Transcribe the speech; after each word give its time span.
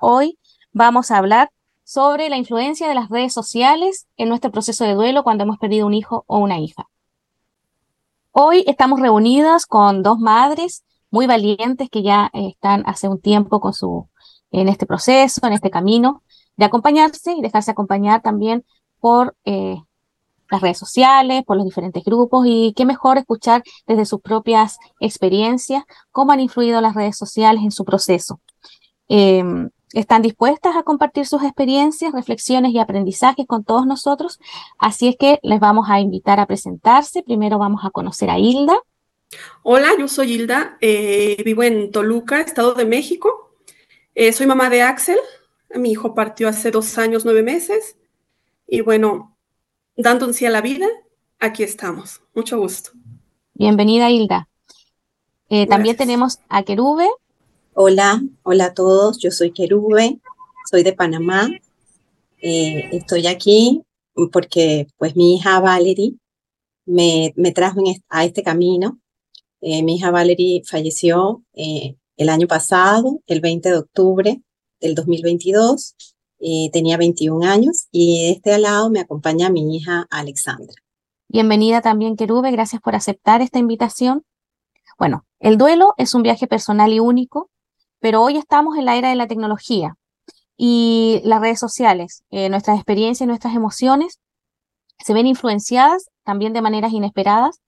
Hoy 0.00 0.38
vamos 0.72 1.10
a 1.10 1.16
hablar 1.16 1.50
sobre 1.82 2.28
la 2.28 2.36
influencia 2.36 2.88
de 2.88 2.94
las 2.94 3.08
redes 3.08 3.32
sociales 3.32 4.06
en 4.16 4.28
nuestro 4.28 4.52
proceso 4.52 4.84
de 4.84 4.94
duelo 4.94 5.24
cuando 5.24 5.42
hemos 5.42 5.58
perdido 5.58 5.88
un 5.88 5.94
hijo 5.94 6.22
o 6.28 6.38
una 6.38 6.60
hija. 6.60 6.88
Hoy 8.30 8.62
estamos 8.68 9.00
reunidas 9.00 9.66
con 9.66 10.04
dos 10.04 10.20
madres 10.20 10.84
muy 11.10 11.26
valientes 11.26 11.88
que 11.90 12.04
ya 12.04 12.30
están 12.32 12.84
hace 12.86 13.08
un 13.08 13.20
tiempo 13.20 13.58
con 13.58 13.72
su, 13.72 14.08
en 14.52 14.68
este 14.68 14.86
proceso, 14.86 15.44
en 15.44 15.52
este 15.52 15.68
camino 15.68 16.22
de 16.56 16.66
acompañarse 16.66 17.32
y 17.32 17.40
dejarse 17.40 17.72
acompañar 17.72 18.22
también 18.22 18.64
por 19.00 19.36
eh, 19.44 19.78
las 20.48 20.60
redes 20.60 20.78
sociales, 20.78 21.42
por 21.44 21.56
los 21.56 21.66
diferentes 21.66 22.04
grupos 22.04 22.46
y 22.46 22.72
qué 22.76 22.84
mejor 22.84 23.18
escuchar 23.18 23.64
desde 23.88 24.04
sus 24.04 24.20
propias 24.20 24.78
experiencias 25.00 25.82
cómo 26.12 26.30
han 26.30 26.38
influido 26.38 26.80
las 26.80 26.94
redes 26.94 27.16
sociales 27.16 27.64
en 27.64 27.72
su 27.72 27.84
proceso. 27.84 28.40
Em, 29.08 29.70
están 29.92 30.22
dispuestas 30.22 30.76
a 30.76 30.82
compartir 30.82 31.26
sus 31.26 31.42
experiencias, 31.42 32.12
reflexiones 32.12 32.72
y 32.72 32.78
aprendizajes 32.78 33.46
con 33.46 33.64
todos 33.64 33.86
nosotros, 33.86 34.38
así 34.78 35.08
es 35.08 35.16
que 35.16 35.38
les 35.42 35.60
vamos 35.60 35.88
a 35.88 36.00
invitar 36.00 36.40
a 36.40 36.46
presentarse. 36.46 37.22
Primero 37.22 37.58
vamos 37.58 37.84
a 37.84 37.90
conocer 37.90 38.30
a 38.30 38.38
Hilda. 38.38 38.78
Hola, 39.62 39.88
yo 39.98 40.08
soy 40.08 40.32
Hilda, 40.32 40.78
eh, 40.80 41.42
vivo 41.44 41.62
en 41.62 41.90
Toluca, 41.90 42.40
Estado 42.40 42.74
de 42.74 42.86
México. 42.86 43.52
Eh, 44.14 44.32
soy 44.32 44.46
mamá 44.46 44.70
de 44.70 44.82
Axel, 44.82 45.18
mi 45.74 45.92
hijo 45.92 46.14
partió 46.14 46.48
hace 46.48 46.70
dos 46.70 46.98
años, 46.98 47.24
nueve 47.24 47.42
meses. 47.42 47.96
Y 48.66 48.80
bueno, 48.80 49.36
dando 49.96 50.26
un 50.26 50.34
sí 50.34 50.46
a 50.46 50.50
la 50.50 50.60
vida, 50.60 50.86
aquí 51.38 51.62
estamos. 51.62 52.22
Mucho 52.34 52.58
gusto. 52.58 52.90
Bienvenida, 53.54 54.10
Hilda. 54.10 54.48
Eh, 55.50 55.66
también 55.66 55.96
tenemos 55.96 56.40
a 56.48 56.62
Querube. 56.62 57.08
Hola, 57.80 58.20
hola 58.42 58.64
a 58.64 58.74
todos. 58.74 59.18
Yo 59.20 59.30
soy 59.30 59.52
Querube, 59.52 60.18
soy 60.68 60.82
de 60.82 60.94
Panamá. 60.94 61.48
Eh, 62.42 62.88
estoy 62.90 63.28
aquí 63.28 63.82
porque 64.32 64.88
pues 64.96 65.14
mi 65.14 65.36
hija 65.36 65.60
Valerie 65.60 66.14
me, 66.86 67.32
me 67.36 67.52
trajo 67.52 67.80
a 68.08 68.24
este 68.24 68.42
camino. 68.42 68.98
Eh, 69.60 69.84
mi 69.84 69.94
hija 69.94 70.10
Valerie 70.10 70.64
falleció 70.66 71.44
el 71.54 72.28
año 72.28 72.48
pasado, 72.48 73.20
el 73.28 73.40
20 73.40 73.70
de 73.70 73.76
octubre 73.76 74.42
del 74.80 74.96
2022 74.96 75.94
tenía 76.72 76.96
21 76.96 77.46
años 77.46 77.86
y 77.92 78.22
de 78.22 78.30
este 78.30 78.58
lado 78.58 78.90
me 78.90 78.98
acompaña 78.98 79.50
mi 79.50 79.76
hija 79.76 80.08
Alexandra. 80.10 80.74
Bienvenida 81.28 81.80
también, 81.80 82.16
Querube, 82.16 82.50
gracias 82.50 82.82
por 82.82 82.96
aceptar 82.96 83.40
esta 83.40 83.60
invitación. 83.60 84.24
Bueno, 84.98 85.26
el 85.38 85.58
duelo 85.58 85.94
es 85.96 86.14
un 86.14 86.24
viaje 86.24 86.48
personal 86.48 86.92
y 86.92 86.98
único, 86.98 87.50
pero 88.00 88.22
hoy 88.22 88.36
estamos 88.36 88.76
en 88.76 88.84
la 88.84 88.96
era 88.96 89.08
de 89.10 89.16
la 89.16 89.26
tecnología 89.26 89.94
y 90.56 91.20
las 91.24 91.40
redes 91.40 91.60
sociales, 91.60 92.24
eh, 92.30 92.48
nuestras 92.48 92.76
experiencias 92.76 93.26
nuestras 93.26 93.54
emociones 93.54 94.18
se 94.98 95.14
ven 95.14 95.26
influenciadas 95.26 96.10
también 96.24 96.52
de 96.52 96.62
maneras 96.62 96.92
inesperadas. 96.92 97.60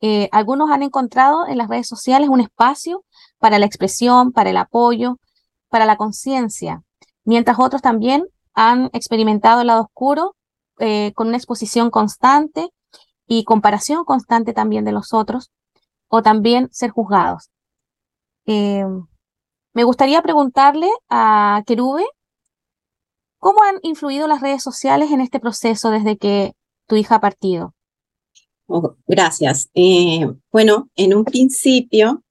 Eh, 0.00 0.28
algunos 0.32 0.70
han 0.70 0.82
encontrado 0.82 1.46
en 1.46 1.58
las 1.58 1.68
redes 1.68 1.88
sociales 1.88 2.28
un 2.28 2.40
espacio 2.40 3.04
para 3.38 3.58
la 3.58 3.66
expresión, 3.66 4.32
para 4.32 4.50
el 4.50 4.56
apoyo, 4.56 5.18
para 5.68 5.86
la 5.86 5.96
conciencia, 5.96 6.82
mientras 7.24 7.58
otros 7.58 7.82
también 7.82 8.26
han 8.54 8.90
experimentado 8.92 9.60
el 9.60 9.66
lado 9.66 9.82
oscuro 9.82 10.36
eh, 10.78 11.12
con 11.14 11.28
una 11.28 11.36
exposición 11.36 11.90
constante 11.90 12.68
y 13.26 13.44
comparación 13.44 14.04
constante 14.04 14.52
también 14.52 14.84
de 14.84 14.92
los 14.92 15.12
otros, 15.12 15.50
o 16.08 16.22
también 16.22 16.68
ser 16.72 16.90
juzgados. 16.90 17.50
Me 19.72 19.84
gustaría 19.84 20.22
preguntarle 20.22 20.88
a 21.08 21.62
Kerube, 21.66 22.04
¿cómo 23.38 23.62
han 23.62 23.76
influido 23.82 24.26
las 24.26 24.40
redes 24.40 24.62
sociales 24.62 25.10
en 25.10 25.20
este 25.20 25.40
proceso 25.40 25.90
desde 25.90 26.16
que 26.16 26.52
tu 26.86 26.96
hija 26.96 27.16
ha 27.16 27.20
partido? 27.20 27.74
Oh, 28.66 28.96
gracias. 29.06 29.68
Eh, 29.74 30.26
bueno, 30.52 30.90
en 30.94 31.14
un 31.14 31.24
principio, 31.24 32.22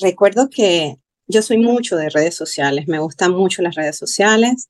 recuerdo 0.00 0.48
que 0.48 0.96
yo 1.26 1.42
soy 1.42 1.58
mucho 1.58 1.96
de 1.96 2.08
redes 2.08 2.34
sociales, 2.34 2.88
me 2.88 2.98
gustan 2.98 3.32
mucho 3.32 3.62
las 3.62 3.74
redes 3.74 3.96
sociales. 3.96 4.68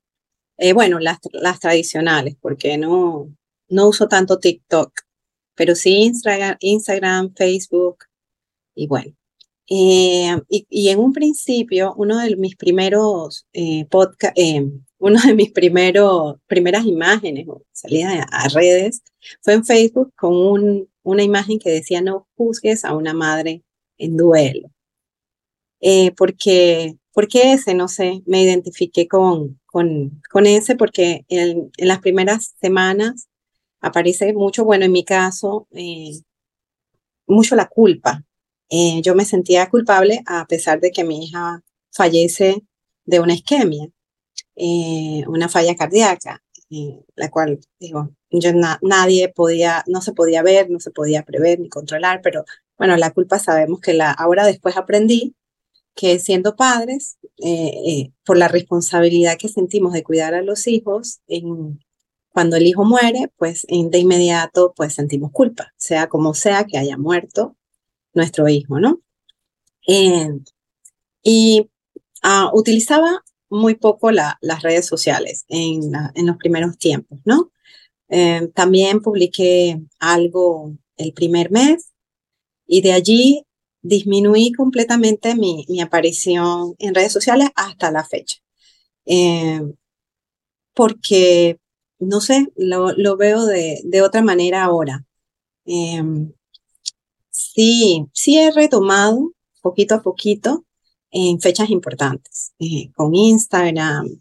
Eh, 0.56 0.72
bueno, 0.72 0.98
las, 0.98 1.20
tradicionales, 1.60 2.36
porque 2.40 2.76
no, 2.78 3.32
no 3.68 3.88
uso 3.88 4.08
tanto 4.08 4.40
TikTok, 4.40 4.92
pero 5.54 5.76
sí 5.76 6.12
Instagram 6.60 7.34
Facebook 7.34 7.98
y 8.74 8.88
bueno. 8.88 9.17
Eh, 9.70 10.34
y, 10.48 10.88
en 10.88 10.98
un 10.98 11.12
principio, 11.12 11.94
uno 11.96 12.18
de 12.18 12.36
mis 12.36 12.56
primeros 12.56 13.46
eh, 13.52 13.84
podcast, 13.90 14.32
eh, 14.38 14.66
uno 14.98 15.20
de 15.20 15.34
mis 15.34 15.52
primeros, 15.52 16.36
primeras 16.46 16.86
imágenes 16.86 17.46
o 17.48 17.62
salidas 17.72 18.26
a, 18.30 18.48
redes 18.48 19.02
fue 19.42 19.54
en 19.54 19.64
Facebook 19.64 20.12
con 20.16 20.34
un, 20.34 20.88
una 21.02 21.22
imagen 21.22 21.58
que 21.58 21.70
decía 21.70 22.00
no 22.00 22.26
juzgues 22.36 22.84
a 22.84 22.94
una 22.96 23.12
madre 23.14 23.62
en 23.98 24.16
duelo 24.16 24.70
eh, 25.80 26.12
porque, 26.16 26.96
porque 27.12 27.52
ese, 27.52 27.74
no 27.74 27.88
sé, 27.88 28.22
me 28.26 28.42
identifiqué 28.42 29.06
con, 29.06 29.60
con, 29.66 30.22
con 30.30 30.46
ese 30.46 30.76
porque 30.76 31.24
en, 31.28 31.70
las 31.78 32.00
primeras 32.00 32.54
semanas 32.60 33.28
aparece 33.80 34.32
mucho, 34.32 34.64
bueno, 34.64 34.86
en 34.86 34.92
mi 34.92 35.04
caso, 35.04 35.68
mucho 37.26 37.54
la 37.54 37.68
culpa. 37.68 38.24
Eh, 38.70 39.00
yo 39.02 39.14
me 39.14 39.24
sentía 39.24 39.68
culpable 39.70 40.22
a 40.26 40.46
pesar 40.46 40.80
de 40.80 40.90
que 40.90 41.04
mi 41.04 41.24
hija 41.24 41.62
fallece 41.90 42.62
de 43.06 43.20
una 43.20 43.34
isquemia, 43.34 43.88
eh, 44.56 45.24
una 45.28 45.48
falla 45.48 45.76
cardíaca, 45.76 46.42
eh, 46.70 47.00
la 47.16 47.30
cual, 47.30 47.60
digo, 47.80 48.10
yo 48.30 48.50
nadie 48.82 49.30
podía, 49.30 49.84
no 49.86 50.02
se 50.02 50.12
podía 50.12 50.42
ver, 50.42 50.70
no 50.70 50.80
se 50.80 50.90
podía 50.90 51.24
prever 51.24 51.60
ni 51.60 51.68
controlar, 51.70 52.20
pero 52.22 52.44
bueno, 52.76 52.96
la 52.96 53.12
culpa 53.12 53.38
sabemos 53.38 53.80
que 53.80 53.94
la, 53.94 54.10
ahora 54.12 54.46
después 54.46 54.76
aprendí 54.76 55.34
que 55.94 56.18
siendo 56.20 56.56
padres, 56.56 57.18
eh, 57.44 58.12
por 58.24 58.36
la 58.38 58.48
responsabilidad 58.48 59.36
que 59.38 59.48
sentimos 59.48 59.92
de 59.92 60.04
cuidar 60.04 60.34
a 60.34 60.42
los 60.42 60.66
hijos, 60.66 61.20
cuando 62.30 62.56
el 62.56 62.66
hijo 62.66 62.84
muere, 62.84 63.32
pues 63.36 63.66
de 63.68 63.98
inmediato 63.98 64.74
pues 64.76 64.94
sentimos 64.94 65.32
culpa, 65.32 65.72
sea 65.76 66.08
como 66.08 66.34
sea 66.34 66.64
que 66.64 66.78
haya 66.78 66.96
muerto 66.96 67.57
nuestro 68.14 68.48
hijo, 68.48 68.80
¿no? 68.80 69.00
Eh, 69.86 70.30
y 71.22 71.70
ah, 72.22 72.50
utilizaba 72.52 73.24
muy 73.50 73.74
poco 73.74 74.10
la, 74.10 74.38
las 74.40 74.62
redes 74.62 74.86
sociales 74.86 75.44
en, 75.48 75.92
los 76.26 76.36
primeros 76.36 76.78
tiempos, 76.78 77.20
¿no? 77.24 77.50
también 78.54 79.02
publiqué 79.02 79.82
algo 79.98 80.72
el 80.96 81.12
primer 81.12 81.50
mes 81.50 81.92
y 82.66 82.80
de 82.80 82.92
allí 82.92 83.46
disminuí 83.82 84.52
completamente 84.52 85.34
mi, 85.34 85.64
aparición 85.80 86.74
en 86.78 86.94
redes 86.94 87.12
sociales 87.12 87.48
hasta 87.56 87.90
la 87.90 88.04
fecha. 88.04 88.38
Eh, 89.06 89.60
porque, 90.74 91.58
no 91.98 92.20
sé, 92.20 92.48
lo, 92.56 93.16
veo 93.16 93.46
de, 93.46 94.02
otra 94.02 94.22
manera 94.22 94.64
ahora. 94.64 95.04
Eh, 95.64 96.02
sí, 97.58 98.06
sí 98.12 98.38
he 98.38 98.52
retomado 98.52 99.32
poquito 99.62 99.96
a 99.96 100.02
poquito 100.02 100.64
en 101.10 101.40
fechas 101.40 101.70
importantes, 101.70 102.52
eh, 102.60 102.92
con 102.94 103.14
Instagram, 103.14 104.20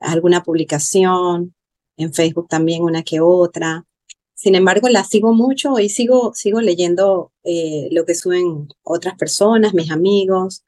alguna 0.00 0.42
publicación, 0.42 1.54
en 1.96 2.12
Facebook 2.12 2.48
también 2.48 2.82
una 2.82 3.02
que 3.02 3.20
otra, 3.20 3.86
sin 4.34 4.54
embargo, 4.54 4.90
la 4.90 5.02
sigo 5.02 5.32
mucho 5.32 5.78
y 5.78 5.88
sigo, 5.88 6.34
sigo 6.34 6.60
leyendo 6.60 7.32
eh, 7.42 7.88
lo 7.90 8.04
que 8.04 8.14
suben 8.14 8.68
otras 8.82 9.16
personas, 9.16 9.72
mis 9.72 9.90
amigos. 9.90 10.62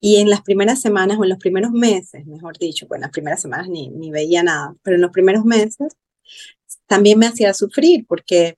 Y 0.00 0.16
en 0.16 0.30
las 0.30 0.40
primeras 0.40 0.80
semanas 0.80 1.18
o 1.18 1.24
en 1.24 1.28
los 1.28 1.38
primeros 1.38 1.72
meses, 1.72 2.26
mejor 2.26 2.58
dicho, 2.58 2.88
pues 2.88 2.98
en 2.98 3.02
las 3.02 3.10
primeras 3.10 3.42
semanas 3.42 3.68
ni, 3.68 3.90
ni 3.90 4.10
veía 4.10 4.42
nada, 4.42 4.74
pero 4.82 4.96
en 4.96 5.02
los 5.02 5.10
primeros 5.10 5.44
meses 5.44 5.94
también 6.86 7.18
me 7.18 7.26
hacía 7.26 7.52
sufrir 7.52 8.06
porque 8.08 8.56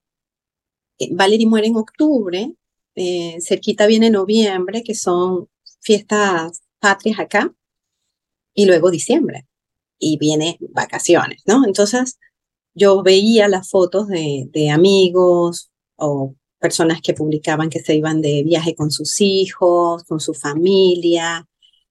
eh, 0.99 1.09
Valerie 1.11 1.47
muere 1.47 1.67
en 1.67 1.75
octubre, 1.75 2.53
eh, 2.95 3.37
cerquita 3.41 3.87
viene 3.87 4.09
noviembre, 4.09 4.83
que 4.83 4.95
son 4.95 5.47
fiestas 5.81 6.61
patrias 6.79 7.19
acá, 7.19 7.53
y 8.53 8.65
luego 8.65 8.91
diciembre, 8.91 9.45
y 9.99 10.17
viene 10.17 10.57
vacaciones, 10.71 11.43
¿no? 11.45 11.65
Entonces, 11.65 12.17
yo 12.73 13.03
veía 13.03 13.47
las 13.47 13.69
fotos 13.69 14.07
de, 14.07 14.47
de 14.51 14.69
amigos 14.69 15.71
o 15.95 16.35
personas 16.59 17.01
que 17.01 17.13
publicaban 17.13 17.69
que 17.69 17.79
se 17.81 17.95
iban 17.95 18.21
de 18.21 18.43
viaje 18.43 18.75
con 18.75 18.91
sus 18.91 19.21
hijos, 19.21 20.03
con 20.05 20.19
su 20.19 20.33
familia, 20.33 21.47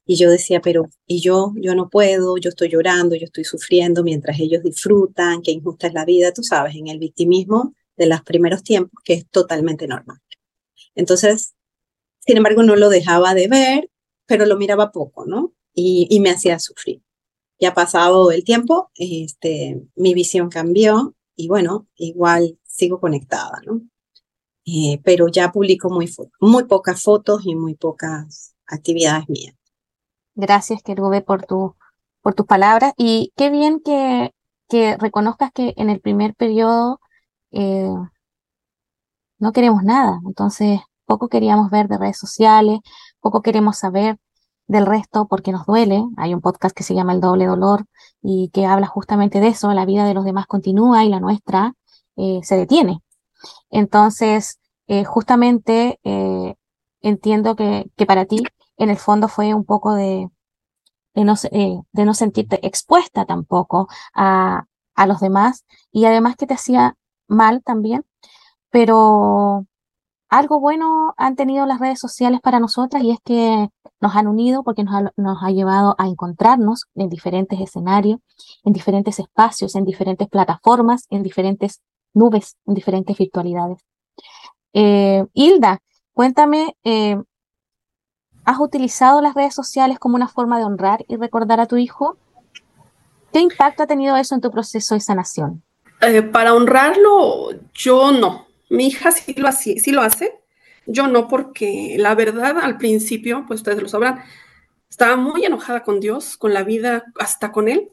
y 0.07 0.17
yo 0.17 0.31
decía, 0.31 0.61
pero, 0.61 0.91
y 1.07 1.21
yo, 1.21 1.53
yo 1.57 1.75
no 1.75 1.89
puedo, 1.89 2.37
yo 2.37 2.51
estoy 2.51 2.69
llorando, 2.69 3.15
yo 3.17 3.25
estoy 3.25 3.45
sufriendo 3.45 4.03
mientras 4.03 4.39
ellos 4.39 4.63
disfrutan, 4.63 5.41
qué 5.43 5.51
injusta 5.51 5.87
es 5.87 5.95
la 5.95 6.05
vida, 6.05 6.33
tú 6.33 6.43
sabes, 6.43 6.75
en 6.77 6.89
el 6.89 6.99
victimismo 6.99 7.75
de 7.97 8.07
los 8.07 8.23
primeros 8.23 8.63
tiempos, 8.63 9.01
que 9.05 9.15
es 9.15 9.29
totalmente 9.29 9.87
normal. 9.87 10.19
Entonces, 10.95 11.55
sin 12.21 12.37
embargo, 12.37 12.63
no 12.63 12.77
lo 12.77 12.89
dejaba 12.89 13.35
de 13.35 13.49
ver, 13.49 13.91
pero 14.27 14.47
lo 14.47 14.57
miraba 14.57 14.93
poco, 14.93 15.27
¿no? 15.27 15.53
y, 15.75 16.21
me 16.21 16.31
hacía 16.31 16.59
sufrir. 16.59 17.03
Ya 17.59 17.75
pasado 17.75 18.31
el 18.31 18.45
tiempo, 18.45 18.91
este, 18.95 19.83
mi 19.97 20.15
visión 20.15 20.49
cambió 20.49 21.15
y 21.37 21.49
bueno, 21.49 21.87
igual 21.97 22.59
sigo 22.63 23.01
conectada, 23.01 23.61
¿no? 23.65 23.83
Eh, 24.67 25.01
pero 25.05 25.29
ya 25.29 25.53
publico 25.53 25.91
muy, 25.91 26.11
muy 26.41 26.65
pocas 26.65 27.03
fotos 27.03 27.43
y 27.45 27.55
muy 27.55 27.75
pocas 27.75 28.55
actividades 28.67 29.29
mías. 29.29 29.55
Gracias, 30.35 30.83
Kerube, 30.83 31.21
por, 31.21 31.45
tu, 31.45 31.77
por 32.23 32.35
tus 32.35 32.47
palabras. 32.47 32.93
Y 32.97 33.33
qué 33.37 33.51
bien 33.51 33.81
que, 33.81 34.33
que 34.69 34.97
reconozcas 34.97 35.53
que 35.53 35.75
en 35.77 35.91
el 35.91 36.01
primer 36.01 36.35
periodo 36.35 36.99
eh, 37.53 37.95
no 39.39 39.53
queremos 39.53 39.83
nada. 39.83 40.21
Entonces, 40.27 40.81
poco 41.07 41.29
queríamos 41.29 41.71
ver 41.71 41.89
de 41.89 41.99
redes 41.99 42.19
sociales, 42.19 42.81
poco 43.21 43.43
queremos 43.43 43.79
saber 43.79 44.19
del 44.67 44.87
resto 44.87 45.27
porque 45.29 45.53
nos 45.53 45.67
duele. 45.67 46.05
Hay 46.17 46.35
un 46.35 46.41
podcast 46.41 46.75
que 46.77 46.85
se 46.85 46.95
llama 46.95 47.13
El 47.13 47.21
doble 47.21 47.47
dolor 47.47 47.87
y 48.23 48.51
que 48.53 48.67
habla 48.67 48.87
justamente 48.87 49.41
de 49.41 49.49
eso. 49.49 49.73
La 49.73 49.87
vida 49.87 50.07
de 50.07 50.15
los 50.15 50.25
demás 50.25 50.47
continúa 50.47 51.05
y 51.05 51.09
la 51.09 51.21
nuestra 51.21 51.75
eh, 52.17 52.41
se 52.43 52.57
detiene. 52.57 53.01
Entonces, 53.71 54.59
eh, 54.87 55.05
justamente 55.05 55.99
entiendo 57.01 57.55
que, 57.55 57.91
que 57.97 58.07
para 58.07 58.25
ti 58.25 58.43
en 58.77 58.91
el 58.91 58.97
fondo 58.97 59.29
fue 59.29 59.55
un 59.55 59.65
poco 59.65 59.95
de, 59.95 60.29
de, 61.15 61.25
no, 61.25 61.35
eh, 61.53 61.81
de 61.93 62.05
no 62.05 62.15
sentirte 62.15 62.67
expuesta 62.67 63.25
tampoco 63.25 63.89
a, 64.15 64.65
a 64.95 65.07
los 65.07 65.21
demás 65.21 65.65
y 65.93 66.07
además 66.07 66.37
que 66.37 66.47
te 66.47 66.55
hacía 66.55 66.97
mal 67.29 67.63
también, 67.63 68.05
pero 68.75 69.67
algo 70.29 70.59
bueno 70.59 71.15
han 71.17 71.37
tenido 71.37 71.65
las 71.65 71.79
redes 71.79 72.01
sociales 72.01 72.41
para 72.43 72.59
nosotras 72.59 73.05
y 73.05 73.13
es 73.13 73.19
que 73.25 73.69
nos 74.01 74.17
han 74.17 74.27
unido 74.27 74.65
porque 74.65 74.83
nos 74.83 74.97
ha, 74.97 75.13
nos 75.17 75.39
ha, 75.45 75.51
llevado 75.53 75.95
a 75.97 76.09
encontrarnos 76.09 76.87
en 76.97 77.09
diferentes 77.09 77.61
escenarios, 77.61 78.19
en 78.65 78.73
diferentes 78.73 79.21
espacios, 79.21 79.77
en 79.77 79.85
diferentes 79.85 80.29
plataformas, 80.29 81.07
en 81.11 81.23
diferentes 81.23 81.83
nubes, 82.15 82.57
en 82.67 82.75
diferentes 82.75 83.17
virtualidades. 83.17 83.79
Eh, 84.73 85.25
Hilda, 85.35 85.79
cuéntame, 86.13 86.77
eh, 86.83 87.17
¿Has 88.45 88.59
utilizado 88.59 89.23
las 89.23 89.35
redes 89.35 89.55
sociales 89.55 90.01
como 90.01 90.17
una 90.17 90.29
forma 90.29 90.59
de 90.59 90.65
honrar 90.65 91.05
y 91.07 91.17
recordar 91.17 91.61
a 91.61 91.67
tu 91.67 91.77
hijo? 91.77 92.19
¿Qué 93.33 93.39
impacto 93.39 93.85
ha 93.85 93.87
tenido 93.87 94.17
eso 94.17 94.35
en 94.35 94.41
tu 94.41 94.51
proceso 94.51 94.97
de 94.97 95.01
sanación? 95.01 95.63
Eh, 96.01 96.23
para 96.23 96.53
honrarlo, 96.53 97.51
yo 97.73 98.11
no. 98.13 98.44
Mi 98.75 98.89
hija 98.89 99.13
sí 99.13 99.35
lo, 99.35 99.49
hace, 99.49 99.79
sí 99.79 99.93
lo 99.93 100.03
hace. 100.03 100.35
Yo 100.87 101.07
no, 101.09 101.29
porque 101.29 101.97
la 101.99 102.15
verdad 102.15 102.59
al 102.59 102.77
principio, 102.79 103.45
pues 103.47 103.61
ustedes 103.61 103.83
lo 103.83 103.89
sabrán, 103.89 104.23
estaba 104.91 105.17
muy 105.17 105.45
enojada 105.45 105.83
con 105.83 106.01
Dios, 106.01 106.37
con 106.37 106.53
la 106.53 106.63
vida, 106.63 107.05
hasta 107.19 107.53
con 107.53 107.69
Él, 107.69 107.91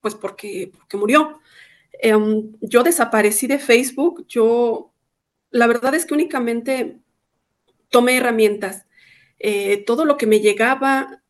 pues 0.00 0.14
porque, 0.14 0.72
porque 0.76 0.96
murió. 0.96 1.40
Em, 1.92 2.52
yo 2.60 2.82
desaparecí 2.82 3.46
de 3.46 3.58
Facebook. 3.58 4.26
Yo, 4.28 4.92
la 5.50 5.66
verdad 5.66 5.94
es 5.94 6.06
que 6.06 6.14
únicamente 6.14 6.98
tomé 7.90 8.18
herramientas 8.18 8.86
eh, 9.38 9.84
todo 9.84 10.04
lo 10.04 10.16
que 10.16 10.26
me 10.26 10.40
llegaba, 10.40 11.22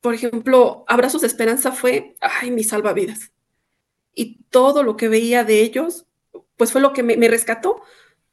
por 0.00 0.14
ejemplo, 0.14 0.84
Abrazos 0.88 1.20
de 1.20 1.26
Esperanza 1.26 1.72
fue, 1.72 2.16
ay, 2.20 2.50
mi 2.50 2.64
salvavidas. 2.64 3.32
Y 4.14 4.42
todo 4.50 4.82
lo 4.82 4.96
que 4.96 5.08
veía 5.08 5.44
de 5.44 5.60
ellos, 5.62 6.06
pues 6.56 6.72
fue 6.72 6.80
lo 6.80 6.92
que 6.92 7.02
me, 7.02 7.28
rescató. 7.28 7.82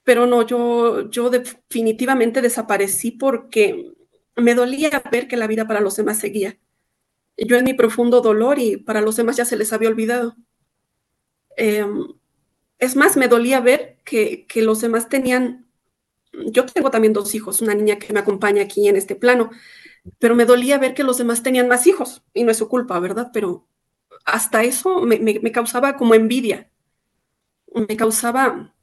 Pero 0.04 0.26
no, 0.26 0.46
yo, 0.46 1.10
yo 1.10 1.30
definitivamente 1.30 2.42
desaparecí 2.42 3.12
porque 3.12 3.94
me 4.36 4.56
dolía 4.56 5.04
ver 5.12 5.28
que 5.28 5.38
la 5.38 5.48
vida 5.48 5.68
para 5.68 5.82
los 5.82 5.96
demás 5.96 6.20
seguía. 6.20 6.58
Yo 7.38 7.58
en 7.58 7.66
mi 7.66 7.74
profundo 7.74 8.22
dolor 8.22 8.60
y 8.60 8.78
para 8.78 9.02
los 9.02 9.16
demás 9.16 9.38
ya 9.38 9.46
se 9.46 9.58
les 9.58 9.74
había 9.74 9.90
olvidado. 9.90 10.36
Em, 11.58 12.08
es 12.80 12.96
más, 12.96 13.18
me 13.18 13.28
dolía 13.28 13.60
ver 13.60 13.98
que, 14.04 14.46
que 14.48 14.62
los 14.64 14.82
demás 14.82 15.10
tenían 15.10 15.72
yo 16.34 16.66
tengo 16.66 16.92
también 16.92 17.14
dos 17.14 17.36
hijos, 17.36 17.62
una 17.62 17.76
niña 17.76 18.00
que 18.00 18.14
me 18.14 18.20
acompaña 18.20 18.64
aquí 18.64 18.88
en 18.88 18.96
este 18.96 19.16
plano, 19.16 19.52
pero 20.20 20.36
me 20.36 20.46
dolía 20.46 20.78
ver 20.78 20.94
que 20.94 21.04
los 21.04 21.18
demás 21.18 21.44
tenían 21.44 21.68
más 21.68 21.88
hijos 21.88 22.24
y 22.34 22.44
no 22.44 22.52
es 22.52 22.58
su 22.58 22.70
culpa, 22.70 23.00
¿verdad? 23.00 23.32
Pero 23.34 23.68
hasta 24.26 24.64
eso 24.64 25.02
me, 25.02 25.52
causaba 25.52 25.98
como 25.98 26.16
envidia, 26.16 26.71
me 27.74 27.96
causaba 27.98 28.74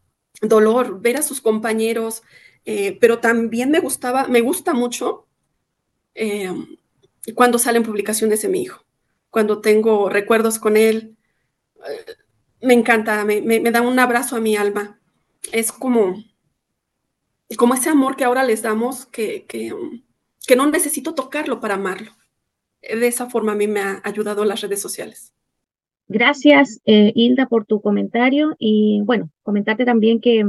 dolor 0.40 1.00
ver 1.00 1.16
a 1.16 1.22
sus 1.22 1.40
compañeros, 1.40 2.22
eh, 2.64 2.96
pero 3.00 3.18
también 3.18 3.70
me 3.70 3.80
gustaba, 3.80 4.28
me 4.28 4.40
gusta 4.40 4.74
mucho 4.74 5.26
eh, 6.14 6.52
cuando 7.34 7.58
salen 7.58 7.82
publicaciones 7.82 8.42
de 8.42 8.48
mi 8.48 8.62
hijo, 8.62 8.84
cuando 9.30 9.60
tengo 9.60 10.08
recuerdos 10.08 10.58
con 10.58 10.76
él, 10.76 11.16
eh, 11.88 12.14
me 12.60 12.74
encanta, 12.74 13.24
me, 13.24 13.40
me 13.40 13.70
da 13.70 13.82
un 13.82 13.98
abrazo 13.98 14.36
a 14.36 14.40
mi 14.40 14.56
alma. 14.56 15.00
Es 15.52 15.70
como, 15.70 16.24
como 17.56 17.74
ese 17.74 17.88
amor 17.88 18.16
que 18.16 18.24
ahora 18.24 18.42
les 18.44 18.62
damos, 18.62 19.06
que, 19.06 19.46
que, 19.46 19.74
que 20.46 20.56
no 20.56 20.66
necesito 20.66 21.14
tocarlo 21.14 21.60
para 21.60 21.74
amarlo. 21.74 22.16
De 22.82 23.06
esa 23.06 23.30
forma 23.30 23.52
a 23.52 23.54
mí 23.54 23.66
me 23.68 23.80
ha 23.80 24.00
ayudado 24.04 24.44
las 24.44 24.60
redes 24.60 24.80
sociales. 24.80 25.32
Gracias, 26.08 26.80
eh, 26.86 27.12
Hilda, 27.14 27.46
por 27.46 27.66
tu 27.66 27.82
comentario. 27.82 28.56
Y 28.58 29.02
bueno, 29.04 29.30
comentarte 29.42 29.84
también 29.84 30.20
que 30.20 30.42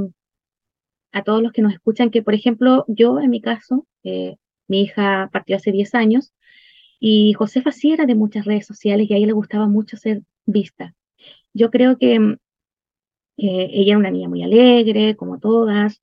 a 1.11 1.23
todos 1.23 1.41
los 1.43 1.51
que 1.51 1.61
nos 1.61 1.73
escuchan, 1.73 2.11
que 2.11 2.23
por 2.23 2.33
ejemplo, 2.33 2.85
yo 2.87 3.19
en 3.19 3.29
mi 3.29 3.41
caso, 3.41 3.85
eh, 4.03 4.37
mi 4.67 4.83
hija 4.83 5.29
partió 5.33 5.57
hace 5.57 5.71
10 5.71 5.95
años 5.95 6.33
y 6.99 7.33
Josefa 7.33 7.71
sí 7.71 7.91
era 7.91 8.05
de 8.05 8.15
muchas 8.15 8.45
redes 8.45 8.65
sociales 8.67 9.09
y 9.09 9.13
a 9.13 9.17
ella 9.17 9.27
le 9.27 9.33
gustaba 9.33 9.67
mucho 9.67 9.97
ser 9.97 10.21
vista. 10.45 10.95
Yo 11.53 11.71
creo 11.71 11.97
que 11.97 12.15
eh, 12.15 12.37
ella 13.37 13.91
era 13.91 13.97
una 13.97 14.11
niña 14.11 14.29
muy 14.29 14.43
alegre, 14.43 15.15
como 15.15 15.39
todas, 15.39 16.01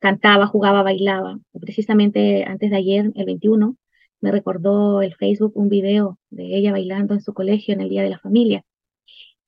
cantaba, 0.00 0.46
jugaba, 0.46 0.82
bailaba. 0.82 1.38
Precisamente 1.60 2.44
antes 2.44 2.70
de 2.70 2.76
ayer, 2.76 3.12
el 3.14 3.24
21, 3.26 3.76
me 4.24 4.32
recordó 4.32 5.02
el 5.02 5.14
Facebook 5.16 5.52
un 5.54 5.68
video 5.68 6.18
de 6.30 6.56
ella 6.56 6.72
bailando 6.72 7.12
en 7.12 7.20
su 7.20 7.34
colegio 7.34 7.74
en 7.74 7.82
el 7.82 7.90
Día 7.90 8.02
de 8.02 8.08
la 8.08 8.18
Familia. 8.18 8.64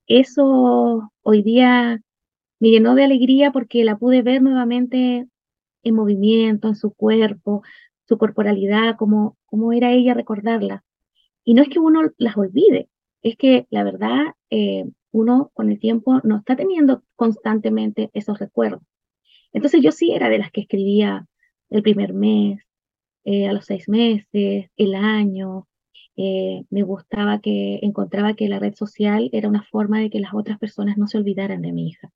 Eso 0.07 1.11
hoy 1.23 1.43
día 1.43 2.03
me 2.61 2.69
llenó 2.69 2.95
de 2.95 3.05
alegría 3.05 3.53
porque 3.53 3.85
la 3.85 3.97
pude 3.97 4.21
ver 4.21 4.43
nuevamente 4.43 5.27
en 5.83 5.95
movimiento, 5.95 6.69
en 6.69 6.75
su 6.75 6.93
cuerpo, 6.93 7.63
su 8.07 8.19
corporalidad, 8.19 8.97
como, 8.99 9.39
como 9.47 9.73
era 9.73 9.93
ella 9.93 10.13
recordarla. 10.13 10.85
Y 11.43 11.55
no 11.55 11.63
es 11.63 11.71
que 11.71 11.79
uno 11.79 12.13
las 12.19 12.37
olvide, 12.37 12.91
es 13.23 13.37
que 13.37 13.67
la 13.71 13.83
verdad 13.83 14.35
eh, 14.51 14.85
uno 15.11 15.53
con 15.55 15.71
el 15.71 15.81
tiempo 15.81 16.21
no 16.23 16.37
está 16.37 16.55
teniendo 16.55 17.03
constantemente 17.15 18.11
esos 18.13 18.39
recuerdos. 18.39 18.83
Entonces 19.55 19.81
yo 19.81 19.91
sí 19.91 20.13
era 20.13 20.29
de 20.29 20.37
las 20.37 20.51
que 20.51 20.61
escribía 20.61 21.27
el 21.71 21.81
primer 21.81 22.13
mes, 22.13 22.66
eh, 23.27 23.49
a 23.49 23.53
los 23.53 23.65
seis 23.67 23.89
meses, 23.89 24.71
el 24.77 24.95
año. 24.95 25.67
Eh, 26.17 26.63
me 26.71 26.83
gustaba 26.85 27.41
que 27.41 27.81
encontraba 27.83 28.35
que 28.35 28.49
la 28.49 28.61
red 28.61 28.75
social 28.75 29.29
era 29.33 29.49
una 29.49 29.65
forma 29.65 30.01
de 30.01 30.11
que 30.11 30.21
las 30.21 30.33
otras 30.33 30.59
personas 30.59 30.97
no 30.97 31.09
se 31.09 31.19
olvidaran 31.19 31.61
de 31.61 31.73
mi 31.73 31.89
hija 31.89 32.13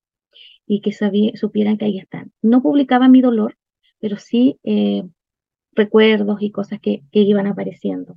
y 0.66 0.80
que 0.82 0.92
supieran 1.34 1.78
que 1.78 1.86
ahí 1.86 1.98
están. 1.98 2.32
No 2.42 2.62
publicaba 2.62 3.08
mi 3.08 3.20
dolor, 3.22 3.58
pero 3.98 4.18
sí 4.18 4.58
eh, 4.62 5.02
recuerdos 5.72 6.40
y 6.42 6.52
cosas 6.52 6.80
que, 6.80 7.02
que, 7.10 7.20
iban 7.22 7.48
apareciendo. 7.48 8.16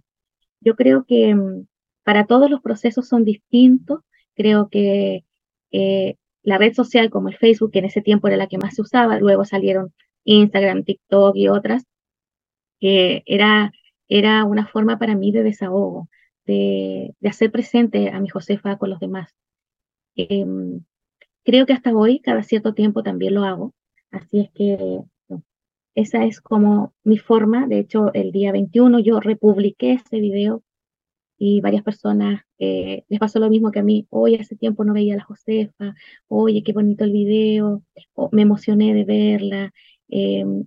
Yo 0.62 0.76
creo 0.76 1.06
que 1.06 1.34
mm, 1.34 1.66
para 2.04 2.28
todos 2.28 2.50
los 2.50 2.62
procesos 2.62 3.08
son 3.08 3.26
distintos. 3.26 4.02
Creo 4.36 4.70
que 4.70 5.26
la 6.44 6.58
red 6.60 6.74
social 6.74 7.10
como 7.10 7.30
el 7.30 7.38
Facebook, 7.38 7.72
que 7.72 7.80
en 7.80 7.86
ese 7.86 8.02
tiempo 8.02 8.28
era 8.28 8.38
la 8.38 8.48
que 8.48 8.60
más 8.60 8.76
se 8.76 8.84
usaba, 8.84 9.20
luego 9.20 9.46
salieron 9.46 9.94
Instagram, 10.26 10.84
TikTok 10.84 11.36
y 11.36 11.48
otras, 11.48 11.86
que 12.84 13.24
era, 13.28 13.72
era 14.10 14.44
una 14.44 14.68
forma 14.68 15.00
para 15.00 15.16
mí 15.16 15.32
de 15.32 15.42
desahogo, 15.42 16.10
de, 16.46 17.16
hacer 17.24 17.50
presente 17.50 18.10
a 18.10 18.20
mi 18.20 18.28
Josefa 18.28 18.78
con 18.78 18.90
los 18.90 19.00
demás. 19.00 19.34
Em, 20.18 20.82
creo 21.46 21.66
que 21.66 21.72
hasta 21.72 21.96
hoy, 21.96 22.20
cada 22.20 22.44
cierto 22.44 22.74
tiempo 22.74 23.02
también 23.02 23.36
lo 23.36 23.46
hago, 23.46 23.74
así 24.12 24.42
es 24.42 24.52
que 24.52 24.78
esa 25.96 26.25
es 26.25 26.42
como 26.42 26.94
mi 27.06 27.18
forma. 27.20 27.68
De 27.68 27.80
hecho, 27.80 28.13
el 28.13 28.34
día 28.34 28.52
21 28.52 29.00
yo 29.00 29.22
republiqué 29.22 29.94
ese 29.94 30.20
video 30.20 30.62
y 31.38 31.62
varias 31.62 31.84
personas 31.84 32.42
eh, 32.60 33.06
les 33.08 33.20
pasó 33.20 33.40
lo 33.40 33.50
mismo 33.50 33.72
que 33.72 33.80
a 33.80 33.84
mí. 33.84 34.08
Hoy 34.10 34.36
hace 34.36 34.58
tiempo 34.58 34.84
no 34.84 34.94
veía 34.94 35.13
a 35.13 35.18
la 35.20 35.24
Josefa, 35.24 35.96
oye, 36.28 36.63
qué 36.63 36.74
bonito 36.74 37.06
el 37.06 37.13
video, 37.13 37.82
me 38.34 38.42
emocioné 38.42 38.94
de 38.94 39.06
verla. 39.06 39.74
Em, 40.10 40.66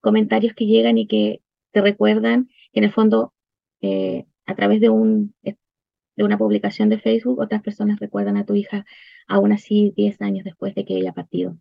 comentarios 0.00 0.54
que 0.54 0.66
llegan 0.66 0.98
y 0.98 1.06
que 1.06 1.42
te 1.72 1.80
recuerdan 1.80 2.48
que 2.72 2.80
en 2.80 2.84
el 2.84 2.92
fondo, 2.92 3.32
eh, 3.80 4.26
a 4.46 4.54
través 4.54 4.80
de, 4.80 4.90
un, 4.90 5.34
de 5.42 6.24
una 6.24 6.38
publicación 6.38 6.88
de 6.88 6.98
Facebook, 6.98 7.40
otras 7.40 7.62
personas 7.62 7.98
recuerdan 8.00 8.36
a 8.36 8.44
tu 8.44 8.54
hija 8.54 8.84
aún 9.28 9.52
así 9.52 9.92
10 9.96 10.20
años 10.22 10.44
después 10.44 10.74
de 10.74 10.84
que 10.84 10.96
ella 10.96 11.10
ha 11.10 11.14
partido. 11.14 11.56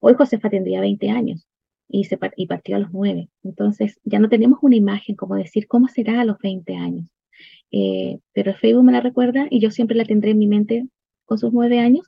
Hoy 0.00 0.14
Josefa 0.14 0.50
tendría 0.50 0.80
20 0.80 1.10
años. 1.10 1.46
y, 1.88 2.04
se, 2.04 2.18
y 2.36 2.46
partió 2.46 2.76
a 2.76 2.78
los 2.80 2.92
9. 2.92 3.28
Entonces 3.44 4.00
ya 4.04 4.18
no 4.18 4.28
tenemos 4.28 4.58
una 4.62 4.76
imagen 4.76 5.16
como 5.16 5.36
decir 5.36 5.66
cómo 5.68 5.88
será 5.88 6.20
a 6.20 6.24
los 6.24 6.38
20 6.38 6.74
años. 6.76 7.06
Eh, 7.70 8.18
pero 8.32 8.54
Facebook 8.54 8.84
me 8.84 8.92
la 8.92 9.00
recuerda 9.00 9.46
y 9.50 9.60
yo 9.60 9.70
siempre 9.70 9.96
la 9.96 10.04
tendré 10.04 10.32
en 10.32 10.38
mi 10.38 10.46
mente 10.46 10.86
con 11.24 11.38
sus 11.38 11.52
9 11.52 11.80
años 11.80 12.06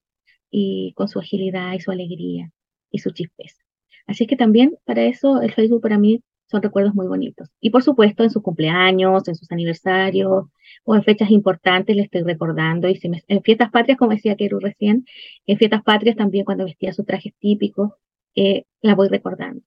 y 0.50 0.92
con 0.94 1.08
su 1.08 1.18
agilidad 1.18 1.72
y 1.74 1.80
su 1.80 1.90
alegría 1.90 2.52
y 2.90 2.98
su 2.98 3.10
chispeza. 3.10 3.63
Así 4.06 4.26
que 4.26 4.36
también 4.36 4.76
para 4.84 5.02
eso 5.04 5.40
el 5.40 5.52
Facebook 5.52 5.82
para 5.82 5.98
mí 5.98 6.22
son 6.46 6.62
recuerdos 6.62 6.94
muy 6.94 7.06
bonitos. 7.06 7.48
Y 7.60 7.70
por 7.70 7.82
supuesto 7.82 8.22
en 8.22 8.30
sus 8.30 8.42
cumpleaños, 8.42 9.26
en 9.28 9.34
sus 9.34 9.50
aniversarios 9.50 10.46
o 10.84 10.94
en 10.94 11.02
fechas 11.02 11.30
importantes 11.30 11.96
le 11.96 12.02
estoy 12.02 12.22
recordando. 12.22 12.88
Y 12.88 12.96
si 12.96 13.10
en 13.28 13.42
fiestas 13.42 13.70
patrias, 13.70 13.98
como 13.98 14.12
decía 14.12 14.36
Keru 14.36 14.60
recién, 14.60 15.06
en 15.46 15.58
fiestas 15.58 15.82
patrias 15.82 16.16
también 16.16 16.44
cuando 16.44 16.64
vestía 16.64 16.92
sus 16.92 17.06
trajes 17.06 17.32
típicos, 17.38 17.92
eh, 18.34 18.64
la 18.82 18.94
voy 18.94 19.08
recordando. 19.08 19.62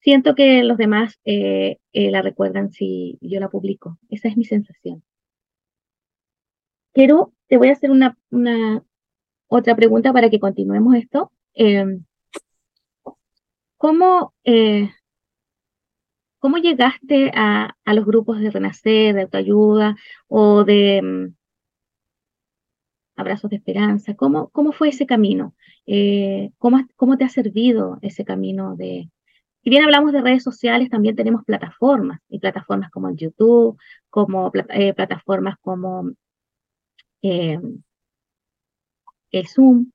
Siento 0.00 0.34
que 0.34 0.64
los 0.64 0.78
demás 0.78 1.20
eh, 1.24 1.78
eh, 1.92 2.10
la 2.10 2.22
recuerdan 2.22 2.72
si 2.72 3.18
yo 3.20 3.38
la 3.38 3.48
publico. 3.50 3.98
Esa 4.10 4.28
es 4.28 4.36
mi 4.36 4.44
sensación. 4.44 5.04
Keru, 6.94 7.32
te 7.48 7.56
voy 7.56 7.68
a 7.68 7.72
hacer 7.72 7.90
una, 7.90 8.18
una 8.30 8.82
otra 9.46 9.76
pregunta 9.76 10.12
para 10.12 10.28
que 10.30 10.40
continuemos 10.40 10.96
esto. 10.96 11.30
Em, 11.54 12.04
¿Cómo 13.82 14.32
¿Cómo 16.42 16.58
llegaste 16.58 17.32
a, 17.34 17.74
los 17.86 18.04
grupos 18.04 18.38
de 18.40 18.50
Renacer, 18.50 19.14
de 19.14 19.22
autoayuda 19.22 19.96
o 20.28 20.62
de 20.64 21.00
mm, 21.02 21.34
abrazos 23.16 23.50
de 23.50 23.56
esperanza? 23.56 24.14
¿Cómo, 24.14 24.50
cómo 24.50 24.72
fue 24.72 24.88
ese 24.90 25.06
camino? 25.06 25.54
Eh, 25.86 26.50
¿cómo, 26.58 26.78
¿Cómo 26.96 27.16
te 27.16 27.24
ha 27.24 27.28
servido 27.28 27.98
ese 28.02 28.24
camino 28.24 28.76
de... 28.76 29.10
Si 29.62 29.70
bien 29.70 29.84
hablamos 29.84 30.12
de 30.12 30.20
redes 30.22 30.42
sociales, 30.44 30.90
también 30.90 31.16
tenemos 31.16 31.44
plataformas, 31.44 32.20
y 32.28 32.38
plataformas 32.38 32.90
como 32.90 33.08
el 33.08 33.16
YouTube, 33.16 33.78
como 34.10 34.52
eh, 34.70 34.94
plataformas 34.94 35.56
como 35.60 36.10
eh, 37.22 37.58
el 39.32 39.48
Zoom, 39.48 39.90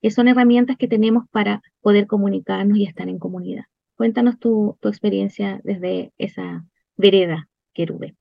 que 0.00 0.10
son 0.10 0.28
herramientas 0.28 0.76
que 0.76 0.88
tenemos 0.88 1.24
para 1.30 1.62
poder 1.80 2.06
comunicarnos 2.06 2.78
y 2.78 2.84
estar 2.84 3.08
en 3.08 3.18
comunidad. 3.18 3.64
Cuéntanos 3.96 4.38
tu, 4.38 4.78
experiencia 4.82 5.60
desde 5.64 6.12
esa 6.18 6.64
vereda, 6.96 7.48
Querube. 7.74 8.14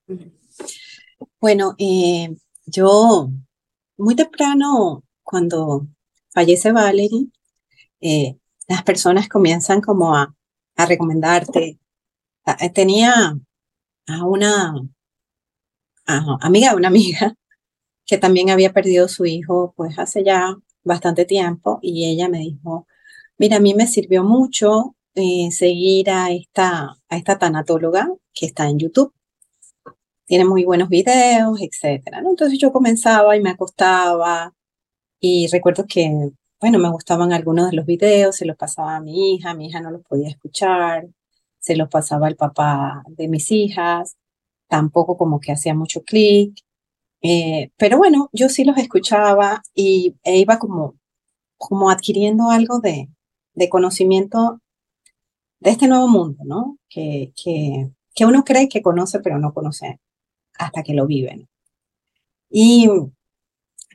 Bueno, 1.39 1.75
eh, 1.77 2.35
yo 2.65 3.29
muy 3.97 4.15
temprano, 4.15 5.03
cuando 5.23 5.87
fallece 6.29 6.71
Valerie, 6.71 7.27
eh, 8.01 8.37
las 8.67 8.83
personas 8.83 9.27
comienzan 9.27 9.81
como 9.81 10.15
a, 10.15 10.33
recomendarte. 10.75 11.79
Eh, 12.59 12.69
tenía 12.69 13.35
a 14.07 14.25
una 14.25 14.75
amiga 16.05 16.75
una 16.75 16.87
amiga 16.87 17.35
que 18.05 18.17
también 18.17 18.51
había 18.51 18.71
perdido 18.71 19.07
su 19.07 19.25
hijo 19.25 19.73
pues 19.75 19.99
hace 19.99 20.23
ya 20.23 20.55
bastante 20.87 21.25
tiempo 21.25 21.79
y 21.81 22.09
ella 22.09 22.29
me 22.29 22.39
dijo, 22.39 22.87
mira, 23.37 23.57
a 23.57 23.59
mí 23.59 23.73
me 23.75 23.87
sirvió 23.87 24.23
mucho 24.23 24.95
eh, 25.15 25.51
seguir 25.51 26.09
a 26.09 26.31
esta, 26.31 26.97
a 27.09 27.17
esta 27.17 27.37
tanatóloga 27.37 28.09
que 28.33 28.45
está 28.47 28.67
en 28.69 28.79
YouTube. 28.79 29.13
Tiene 30.25 30.45
muy 30.45 30.65
buenos 30.65 30.89
videos, 30.89 31.59
etcétera. 31.61 32.19
Entonces 32.19 32.59
yo 32.59 32.71
comenzaba 32.71 33.35
y 33.35 33.41
me 33.41 33.51
acostaba 33.51 34.53
y 35.19 35.47
recuerdo 35.47 35.85
que, 35.87 36.31
bueno, 36.59 36.79
me 36.79 36.89
gustaban 36.91 37.33
algunos 37.33 37.71
de 37.71 37.77
los 37.77 37.85
videos, 37.85 38.35
se 38.35 38.45
los 38.45 38.57
pasaba 38.57 38.97
a 38.97 39.01
mi 39.01 39.35
hija, 39.35 39.53
mi 39.53 39.67
hija 39.67 39.81
no 39.81 39.91
los 39.91 40.03
podía 40.03 40.29
escuchar, 40.29 41.07
se 41.59 41.75
los 41.75 41.89
pasaba 41.89 42.27
al 42.27 42.35
papá 42.35 43.03
de 43.07 43.27
mis 43.27 43.51
hijas, 43.51 44.17
tampoco 44.67 45.17
como 45.17 45.39
que 45.39 45.51
hacía 45.51 45.73
mucho 45.75 46.03
clic. 46.03 46.55
Eh, 47.21 47.71
pero 47.77 47.97
bueno, 47.97 48.29
yo 48.31 48.49
sí 48.49 48.63
los 48.63 48.77
escuchaba 48.77 49.63
y 49.73 50.15
e 50.23 50.37
iba 50.39 50.59
como, 50.59 50.95
como 51.57 51.89
adquiriendo 51.89 52.49
algo 52.49 52.79
de, 52.79 53.09
de 53.53 53.69
conocimiento 53.69 54.61
de 55.59 55.71
este 55.71 55.87
nuevo 55.87 56.07
mundo, 56.07 56.43
¿no? 56.45 56.77
Que, 56.89 57.33
que, 57.35 57.89
que 58.13 58.25
uno 58.25 58.43
cree 58.43 58.69
que 58.69 58.81
conoce, 58.81 59.19
pero 59.19 59.39
no 59.39 59.53
conoce 59.53 59.99
hasta 60.57 60.83
que 60.83 60.93
lo 60.93 61.07
viven. 61.07 61.47
Y 62.49 62.87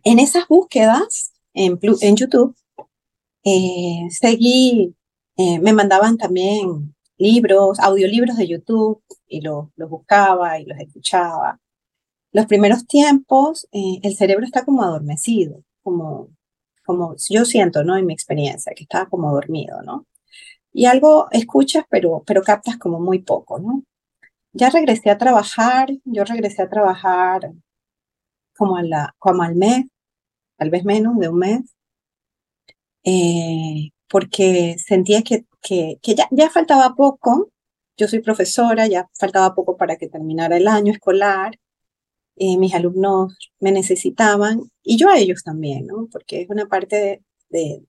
en 0.04 0.18
esas 0.18 0.48
búsquedas 0.48 1.32
en, 1.54 1.78
en 1.82 2.16
YouTube, 2.16 2.56
eh, 3.44 4.06
seguí, 4.10 4.94
eh, 5.36 5.58
me 5.60 5.72
mandaban 5.72 6.16
también 6.16 6.94
libros, 7.16 7.78
audiolibros 7.80 8.36
de 8.36 8.48
YouTube 8.48 9.02
y 9.26 9.40
los, 9.40 9.68
los 9.76 9.88
buscaba 9.90 10.58
y 10.58 10.64
los 10.64 10.78
escuchaba. 10.78 11.60
Los 12.32 12.46
primeros 12.46 12.86
tiempos, 12.86 13.68
eh, 13.72 14.00
el 14.02 14.16
cerebro 14.16 14.44
está 14.44 14.64
como 14.64 14.82
adormecido, 14.82 15.62
como, 15.82 16.28
como 16.84 17.14
yo 17.30 17.44
siento, 17.44 17.84
¿no? 17.84 17.96
En 17.96 18.06
mi 18.06 18.14
experiencia, 18.14 18.72
que 18.74 18.84
estaba 18.84 19.06
como 19.08 19.32
dormido, 19.32 19.82
¿no? 19.82 20.06
y 20.72 20.86
algo 20.86 21.28
escuchas, 21.30 21.84
pero, 21.90 22.22
pero 22.26 22.42
captas 22.42 22.78
como 22.78 23.00
muy 23.00 23.20
poco, 23.20 23.58
¿no? 23.58 23.84
Ya 24.52 24.70
regresé 24.70 25.10
a 25.10 25.18
trabajar, 25.18 25.90
yo 26.04 26.24
regresé 26.24 26.62
a 26.62 26.70
trabajar 26.70 27.52
como, 28.56 28.76
a 28.76 28.82
la, 28.82 29.14
como 29.18 29.42
al 29.42 29.56
mes, 29.56 29.86
tal 30.56 30.70
vez 30.70 30.84
menos 30.84 31.18
de 31.18 31.28
un 31.28 31.38
mes, 31.38 31.60
eh, 33.04 33.90
porque 34.08 34.76
sentía 34.78 35.22
que, 35.22 35.46
que, 35.62 35.98
que 36.02 36.14
ya, 36.14 36.28
ya 36.30 36.50
faltaba 36.50 36.94
poco. 36.94 37.50
Yo 37.96 38.08
soy 38.08 38.20
profesora, 38.20 38.86
ya 38.86 39.08
faltaba 39.18 39.54
poco 39.54 39.76
para 39.76 39.96
que 39.96 40.08
terminara 40.08 40.56
el 40.56 40.68
año 40.68 40.92
escolar. 40.92 41.58
Eh, 42.36 42.56
mis 42.56 42.74
alumnos 42.74 43.34
me 43.60 43.72
necesitaban 43.72 44.70
y 44.82 44.96
yo 44.96 45.10
a 45.10 45.18
ellos 45.18 45.42
también, 45.42 45.86
¿no? 45.86 46.08
Porque 46.10 46.42
es 46.42 46.50
una 46.50 46.66
parte 46.66 47.22
de, 47.50 47.84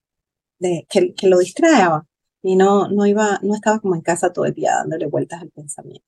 de, 0.59 0.85
que, 0.89 1.13
que, 1.13 1.27
lo 1.27 1.39
distraeba 1.39 2.05
y 2.41 2.55
no, 2.55 2.89
no, 2.89 3.05
iba, 3.05 3.39
no 3.41 3.55
estaba 3.55 3.79
como 3.79 3.95
en 3.95 4.01
casa 4.01 4.33
todo 4.33 4.45
el 4.45 4.53
día 4.53 4.73
dándole 4.75 5.07
vueltas 5.07 5.41
al 5.41 5.49
pensamiento. 5.51 6.05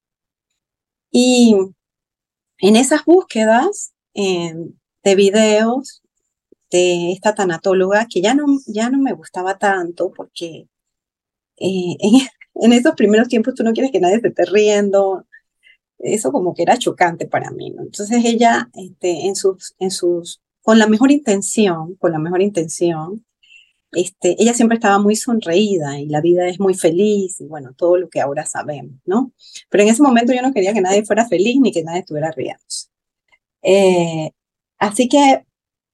Y 1.11 1.55
en 2.59 2.75
esas 2.75 3.05
búsquedas 3.05 3.93
de 4.13 5.15
videos 5.15 6.01
de 6.71 7.11
esta 7.11 7.35
tanatóloga, 7.35 8.07
que 8.09 8.21
ya 8.21 8.33
no, 8.33 8.45
ya 8.67 8.89
no 8.89 8.97
me 8.97 9.13
gustaba 9.13 9.57
tanto 9.57 10.11
porque 10.11 10.67
eh, 11.57 11.97
en, 11.99 12.73
esos 12.73 12.95
primeros 12.95 13.27
tiempos 13.27 13.55
tú 13.55 13.63
no 13.63 13.73
quieres 13.73 13.91
que 13.91 13.99
nadie 13.99 14.19
te 14.19 14.29
esté 14.29 14.45
riendo, 14.45 15.25
eso 15.99 16.31
como 16.31 16.53
que 16.53 16.63
era 16.63 16.77
chocante 16.77 17.25
para 17.27 17.51
mí, 17.51 17.73
Entonces 17.77 18.23
ella, 18.25 18.69
este, 18.73 19.27
en 19.27 19.35
sus, 19.35 19.75
en 19.79 19.91
sus, 19.91 20.41
con 20.61 20.79
la 20.79 20.87
mejor 20.87 21.11
intención, 21.11 21.95
con 21.95 22.11
la 22.11 22.19
mejor 22.19 22.41
intención, 22.41 23.25
este, 23.95 24.35
ella 24.41 24.53
siempre 24.53 24.75
estaba 24.75 24.99
muy 24.99 25.15
sonreída 25.15 25.99
y 25.99 26.07
la 26.07 26.21
vida 26.21 26.47
es 26.47 26.59
muy 26.59 26.73
feliz 26.73 27.39
y 27.39 27.45
bueno, 27.45 27.73
todo 27.75 27.97
lo 27.97 28.09
que 28.09 28.19
ahora 28.21 28.45
sabemos, 28.45 28.95
¿no? 29.05 29.31
Pero 29.69 29.83
en 29.83 29.89
ese 29.89 30.03
momento 30.03 30.33
yo 30.33 30.41
no 30.41 30.53
quería 30.53 30.73
que 30.73 30.81
nadie 30.81 31.05
fuera 31.05 31.27
feliz 31.27 31.57
ni 31.61 31.71
que 31.71 31.83
nadie 31.83 31.99
estuviera 32.01 32.31
riendo. 32.31 32.61
Eh, 33.61 34.31
así 34.79 35.07
que 35.07 35.45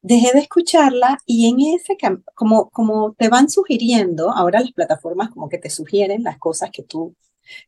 dejé 0.01 0.34
de 0.34 0.39
escucharla 0.39 1.20
y 1.25 1.48
en 1.50 1.75
ese, 1.75 1.96
como, 2.36 2.70
como 2.72 3.13
te 3.13 3.29
van 3.29 3.50
sugiriendo, 3.50 4.31
ahora 4.31 4.62
las 4.62 4.72
plataformas 4.74 5.29
como 5.29 5.48
que 5.50 5.60
te 5.60 5.70
sugieren 5.70 6.24
las 6.24 6.38
cosas 6.39 6.72
que 6.72 6.84
tú, 6.84 7.15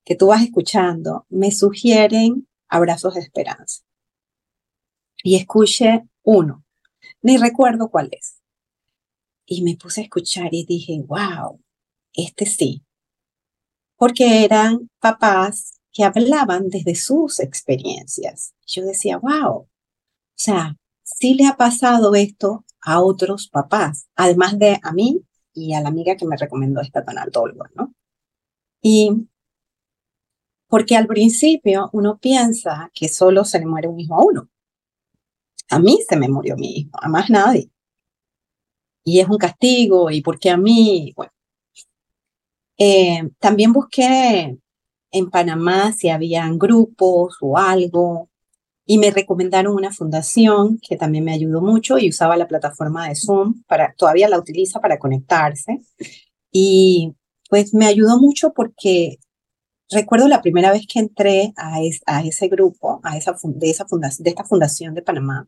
que 0.04 0.16
tú 0.16 0.28
vas 0.28 0.44
escuchando, 0.44 1.26
me 1.30 1.52
sugieren 1.52 2.48
abrazos 2.68 3.16
de 3.16 3.22
esperanza. 3.22 3.84
Y 5.24 5.36
escuché 5.38 6.04
uno, 6.24 6.66
ni 7.22 7.38
recuerdo 7.38 7.90
cuál 7.90 8.10
es 8.12 8.44
y 9.46 9.62
me 9.62 9.76
puse 9.76 10.02
a 10.02 10.04
escuchar 10.06 10.50
y 10.52 10.66
dije, 10.66 11.02
wow, 11.06 11.60
este 12.14 12.46
sí. 12.46 12.84
Porque 13.98 14.44
eran 14.44 14.90
papás 15.00 15.80
que 15.92 16.04
hablaban 16.04 16.70
desde 16.70 16.96
sus 16.96 17.40
experiencias. 17.40 18.54
Yo 18.66 18.84
decía, 18.84 19.18
wow, 19.18 19.58
o 19.58 19.70
sea, 20.36 20.76
sí 21.04 21.36
le 21.36 21.46
ha 21.46 21.56
pasado 21.56 22.16
esto 22.16 22.66
a 22.82 23.02
otros 23.02 23.48
papás, 23.48 24.08
además 24.16 24.58
de 24.58 24.80
a 24.82 24.92
mí 24.92 25.22
y 25.54 25.74
a 25.74 25.82
la 25.82 25.90
amiga 25.90 26.16
que 26.18 26.26
me 26.26 26.38
recomendó 26.38 26.82
esta 26.82 27.06
tanatóloga, 27.06 27.70
¿no? 27.76 27.94
Y 28.82 29.28
porque 30.74 30.98
al 30.98 31.06
principio 31.06 31.92
uno 31.94 32.18
piensa 32.18 32.90
que 32.96 33.08
solo 33.08 33.46
se 33.46 33.60
le 33.60 33.68
muere 33.68 33.88
un 33.88 34.00
hijo 34.00 34.16
a 34.16 34.26
uno. 34.26 34.50
A 35.70 35.78
mí 35.78 36.00
se 36.10 36.16
me 36.18 36.28
murió 36.28 36.56
mi 36.58 36.80
hijo, 36.80 36.90
a 37.00 37.08
más 37.10 37.30
nadie 37.30 37.70
y 39.04 39.20
es 39.20 39.30
un 39.30 39.38
castigo, 39.38 40.10
y 40.10 40.22
por 40.22 40.40
qué 40.40 40.50
a 40.50 40.58
mí, 40.58 41.14
bueno. 41.16 41.32
Eh, 42.78 43.30
también 43.38 43.72
busqué 43.72 44.58
en 45.12 45.30
Panamá 45.30 45.92
si 45.92 46.10
habían 46.10 46.58
grupos 46.58 47.38
o 47.40 47.56
algo, 47.56 48.30
y 48.84 48.98
me 48.98 49.12
recomendaron 49.12 49.76
una 49.76 49.94
fundación 49.94 50.80
que 50.82 50.98
también 50.98 51.24
me 51.24 51.34
ayudó 51.34 51.62
mucho 51.62 52.00
y 52.00 52.10
usaba 52.10 52.36
la 52.36 52.48
plataforma 52.48 53.08
de 53.10 53.16
Zoom, 53.16 53.62
para, 53.68 53.94
todavía 53.96 54.28
la 54.28 54.40
utiliza 54.40 54.80
para 54.82 54.98
conectarse. 54.98 55.82
Y 56.52 57.14
pues 57.48 57.76
me 57.76 57.86
ayudó 57.86 58.18
mucho 58.20 58.54
porque 58.54 59.20
recuerdo 59.94 60.28
la 60.28 60.42
primera 60.42 60.72
vez 60.72 60.86
que 60.88 61.00
entré 61.00 61.54
a, 61.58 61.82
ese 62.24 62.48
grupo, 62.48 63.00
a 63.04 63.18
esa, 63.18 63.36
de, 63.44 63.70
esa 63.70 63.86
fundación, 63.86 64.24
de 64.24 64.30
esta 64.30 64.44
fundación 64.44 64.94
de 64.94 65.02
Panamá, 65.02 65.48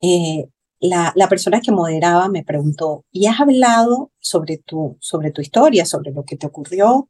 eh, 0.00 0.46
la, 0.80 1.12
la, 1.16 1.28
persona 1.28 1.60
que 1.60 1.72
moderaba 1.72 2.28
me 2.28 2.44
preguntó, 2.44 3.04
¿y 3.10 3.26
has 3.26 3.40
hablado 3.40 4.10
sobre 4.20 4.58
tu, 4.58 4.96
sobre 5.00 5.30
tu 5.30 5.40
historia, 5.40 5.86
sobre 5.86 6.12
lo 6.12 6.24
que 6.24 6.36
te 6.36 6.46
ocurrió? 6.46 7.08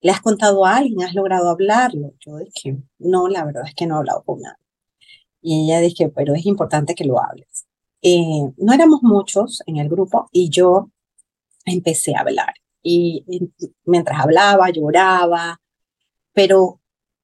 ¿Le 0.00 0.10
has 0.10 0.20
contado 0.20 0.66
a 0.66 0.76
alguien? 0.76 1.02
¿Has 1.02 1.14
logrado 1.14 1.50
hablarlo? 1.50 2.14
Yo 2.18 2.38
dije, 2.38 2.78
no, 2.98 3.28
la 3.28 3.44
verdad 3.44 3.62
es 3.66 3.74
que 3.74 3.86
no 3.86 3.94
he 3.96 3.98
hablado 3.98 4.22
con 4.24 4.40
nadie. 4.40 4.56
Y 5.40 5.64
ella 5.64 5.80
dije, 5.80 6.08
pero 6.08 6.34
es 6.34 6.46
importante 6.46 6.94
que 6.94 7.04
lo 7.04 7.20
hables. 7.20 7.66
Eh, 8.02 8.50
no 8.56 8.72
éramos 8.72 9.02
muchos 9.02 9.62
en 9.66 9.76
el 9.76 9.88
grupo 9.88 10.28
y 10.32 10.50
yo 10.50 10.90
empecé 11.64 12.14
a 12.16 12.20
hablar. 12.20 12.54
Y, 12.82 13.24
mientras 13.84 14.20
hablaba, 14.20 14.70
lloraba, 14.70 15.60
pero 16.32 16.80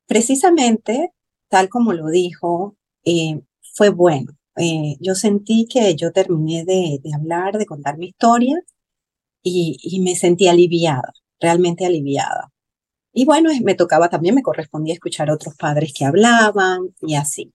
precisamente, 0.06 1.12
tal 1.48 1.68
como 1.68 1.92
lo 1.92 2.08
dijo, 2.08 2.76
eh, 3.04 3.40
fue 3.74 3.90
bueno. 3.90 4.32
Eh, 4.56 4.96
yo 5.00 5.14
sentí 5.14 5.66
que 5.70 5.94
yo 5.96 6.12
terminé 6.12 6.64
de, 6.64 7.00
hablar, 7.14 7.58
de 7.58 7.66
contar 7.66 7.96
mi 7.98 8.06
historia 8.08 8.60
y, 9.42 9.78
y, 9.82 10.00
me 10.00 10.16
sentí 10.16 10.48
aliviada, 10.48 11.12
realmente 11.40 11.86
aliviada. 11.86 12.52
Y 13.12 13.24
bueno, 13.24 13.50
me 13.62 13.74
tocaba 13.74 14.08
también, 14.08 14.34
me 14.34 14.42
correspondía 14.42 14.94
escuchar 14.94 15.30
a 15.30 15.34
otros 15.34 15.54
padres 15.56 15.92
que 15.92 16.04
hablaban 16.04 16.94
y 17.02 17.14
así. 17.16 17.52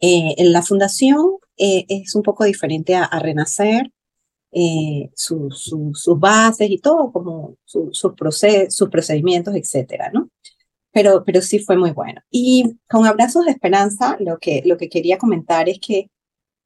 Eh, 0.00 0.34
en 0.38 0.52
la 0.52 0.62
fundación 0.62 1.38
eh, 1.56 1.86
es 1.88 2.14
un 2.14 2.22
poco 2.22 2.44
diferente 2.44 2.94
a, 2.94 3.08
Renacer, 3.18 3.90
eh, 4.52 5.10
sus 5.14 6.06
bases 6.18 6.70
y 6.70 6.78
todo, 6.78 7.10
como 7.10 7.56
sus, 7.64 7.98
sus 7.98 8.88
procedimientos, 8.90 9.54
etcétera, 9.54 10.10
¿no? 10.12 10.28
Pero, 10.94 11.24
pero 11.24 11.42
sí 11.42 11.58
fue 11.58 11.76
muy 11.76 11.90
bueno. 11.90 12.22
Y 12.30 12.78
con 12.88 13.04
Abrazos 13.04 13.44
de 13.44 13.50
Esperanza, 13.50 14.16
lo 14.20 14.38
que, 14.38 14.62
lo 14.64 14.78
que 14.78 14.88
quería 14.88 15.18
comentar 15.18 15.68
es 15.68 15.78
que 15.80 16.08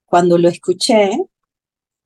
cuando 0.04 0.38
lo 0.38 0.48
escuché, 0.48 1.10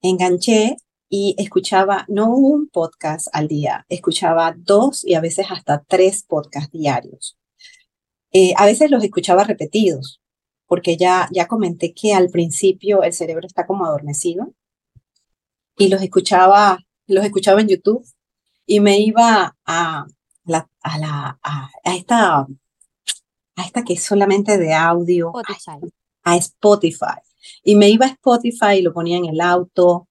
enganché 0.01 0.77
y 1.09 1.35
escuchaba 1.37 2.07
no 2.09 2.35
un 2.35 2.69
podcast 2.69 3.29
al 3.33 3.49
día, 3.49 3.85
escuchaba 3.91 4.55
dos 4.57 5.05
y 5.05 5.15
a 5.15 5.21
veces 5.21 5.47
hasta 5.51 5.85
tres 5.87 6.23
podcasts 6.23 6.73
diarios. 6.73 7.37
a 8.57 8.65
veces 8.65 8.91
los 8.91 9.05
escuchaba 9.05 9.45
repetidos, 9.45 10.23
porque 10.67 10.97
ya, 10.97 11.29
ya 11.33 11.49
comenté 11.49 11.93
que 11.93 12.15
al 12.15 12.31
principio 12.31 13.03
el 13.03 13.13
cerebro 13.13 13.47
está 13.47 13.67
como 13.67 13.85
adormecido 13.85 14.55
y 15.77 15.89
los 15.89 16.01
escuchaba, 16.01 16.79
los 17.07 17.25
escuchaba 17.25 17.61
en 17.61 17.69
YouTube 17.69 18.07
y 18.65 18.81
me 18.81 18.99
iba 19.01 19.55
a, 19.67 20.07
la, 20.45 20.69
a, 20.83 20.99
la, 20.99 21.39
a, 21.43 21.71
esta, 21.85 22.39
a 22.41 23.65
esta 23.65 23.85
que 23.85 23.95
es 23.95 24.03
solamente 24.03 24.59
de 24.59 24.75
audio, 24.75 25.33
A, 26.25 26.37
Spotify. 26.37 27.21
Y 27.65 27.75
me 27.77 27.89
iba 27.89 28.07
a 28.07 28.11
Spotify 28.11 28.77
y 28.79 28.83
lo 28.83 28.93
ponía 28.93 29.17
en 29.17 29.27
el 29.27 29.41
auto. 29.41 30.09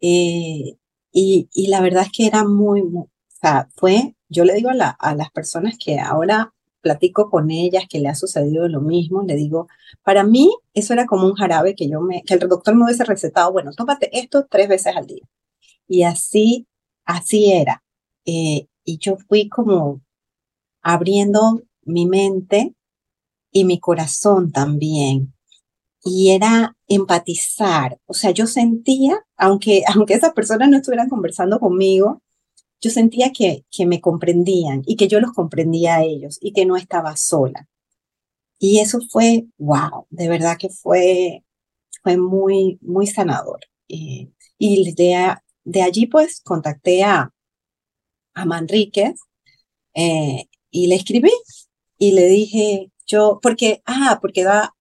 Eh, 0.00 0.76
y, 1.12 1.48
y, 1.52 1.66
la 1.68 1.80
verdad 1.80 2.04
es 2.04 2.12
que 2.12 2.26
era 2.26 2.44
muy, 2.44 2.82
muy, 2.82 3.04
o 3.04 3.10
sea, 3.40 3.68
fue, 3.76 4.16
yo 4.28 4.44
le 4.44 4.54
digo 4.54 4.70
a, 4.70 4.74
la, 4.74 4.90
a 4.90 5.14
las 5.14 5.30
personas 5.30 5.76
que 5.82 5.98
ahora 5.98 6.52
platico 6.86 7.30
con 7.30 7.50
ellas 7.50 7.84
que 7.88 7.98
le 7.98 8.08
ha 8.08 8.14
sucedido 8.14 8.68
lo 8.68 8.80
mismo, 8.80 9.24
le 9.24 9.34
digo, 9.34 9.66
para 10.04 10.22
mí 10.22 10.54
eso 10.72 10.92
era 10.92 11.04
como 11.04 11.26
un 11.26 11.34
jarabe 11.34 11.74
que 11.74 11.88
yo 11.88 12.00
me, 12.00 12.22
que 12.22 12.34
el 12.34 12.40
doctor 12.40 12.76
me 12.76 12.84
hubiese 12.84 13.02
recetado, 13.02 13.50
bueno, 13.50 13.72
tómate 13.72 14.08
esto 14.16 14.46
tres 14.48 14.68
veces 14.68 14.94
al 14.94 15.06
día. 15.06 15.22
Y 15.88 16.04
así, 16.04 16.66
así 17.04 17.52
era. 17.52 17.82
Eh, 18.24 18.68
y 18.86 18.98
yo 18.98 19.18
fui 19.28 19.50
como 19.50 20.00
abriendo 20.80 21.62
mi 21.82 22.06
mente 22.06 22.74
y 23.50 23.64
mi 23.64 23.78
corazón 23.80 24.52
también. 24.52 25.34
Y 26.02 26.30
era 26.30 26.76
empatizar. 26.86 27.98
O 28.06 28.14
sea, 28.14 28.30
yo 28.30 28.46
sentía, 28.46 29.18
aunque, 29.36 29.82
aunque 29.94 30.14
esas 30.14 30.32
personas 30.32 30.70
no 30.70 30.78
estuvieran 30.78 31.10
conversando 31.10 31.58
conmigo, 31.58 32.22
yo 32.80 32.90
sentía 32.90 33.32
que, 33.32 33.64
que 33.70 33.86
me 33.86 34.00
comprendían 34.00 34.82
y 34.86 34.96
que 34.96 35.08
yo 35.08 35.20
los 35.20 35.32
comprendía 35.32 35.96
a 35.96 36.04
ellos 36.04 36.38
y 36.40 36.52
que 36.52 36.64
no 36.64 36.76
estaba 36.76 37.16
sola. 37.16 37.68
Y 38.58 38.78
eso 38.78 39.00
fue, 39.10 39.46
wow, 39.58 40.06
de 40.10 40.28
verdad 40.28 40.56
que 40.58 40.70
fue, 40.70 41.44
fue 42.02 42.16
muy, 42.16 42.78
muy 42.80 43.06
sanador. 43.06 43.60
y 43.88 44.30
de, 44.94 45.36
de, 45.64 45.82
allí 45.82 46.06
pues 46.06 46.40
contacté 46.40 47.04
a, 47.04 47.32
a 48.36 48.44
Manríquez 48.44 49.18
eh, 49.94 50.46
y 50.70 50.86
le 50.86 50.94
escribí 50.94 51.32
y 51.98 52.12
le 52.12 52.26
dije, 52.26 52.92
yo, 53.06 53.40
porque, 53.42 53.82
ah, 53.86 54.18
porque 54.20 54.44
da 54.44 54.74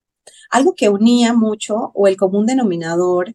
algo 0.52 0.76
que 0.76 0.90
unía 0.90 1.34
mucho 1.34 1.92
o 1.96 2.08
el 2.08 2.18
común 2.18 2.46
denominador 2.46 3.34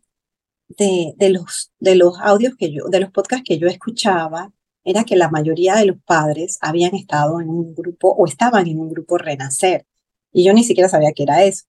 de, 0.69 1.15
de, 1.17 1.31
los, 1.31 1.73
de 1.81 1.97
los 1.97 2.21
audios 2.21 2.55
que 2.57 2.71
yo, 2.71 2.85
de 2.89 3.01
los 3.01 3.11
podcasts 3.11 3.45
que 3.47 3.59
yo 3.59 3.67
escuchaba, 3.67 4.53
era 4.85 5.05
que 5.05 5.17
la 5.17 5.31
mayoría 5.31 5.75
de 5.77 5.87
los 5.87 5.97
padres 6.05 6.59
habían 6.61 6.95
estado 6.95 7.41
en 7.41 7.49
un 7.49 7.75
grupo 7.75 8.11
o 8.11 8.27
estaban 8.27 8.67
en 8.67 8.79
un 8.79 8.91
grupo 8.91 9.19
Renacer. 9.19 9.87
Y 10.33 10.45
yo 10.45 10.53
ni 10.53 10.65
siquiera 10.65 10.89
sabía 10.89 11.13
qué 11.13 11.25
era 11.25 11.45
eso. 11.45 11.65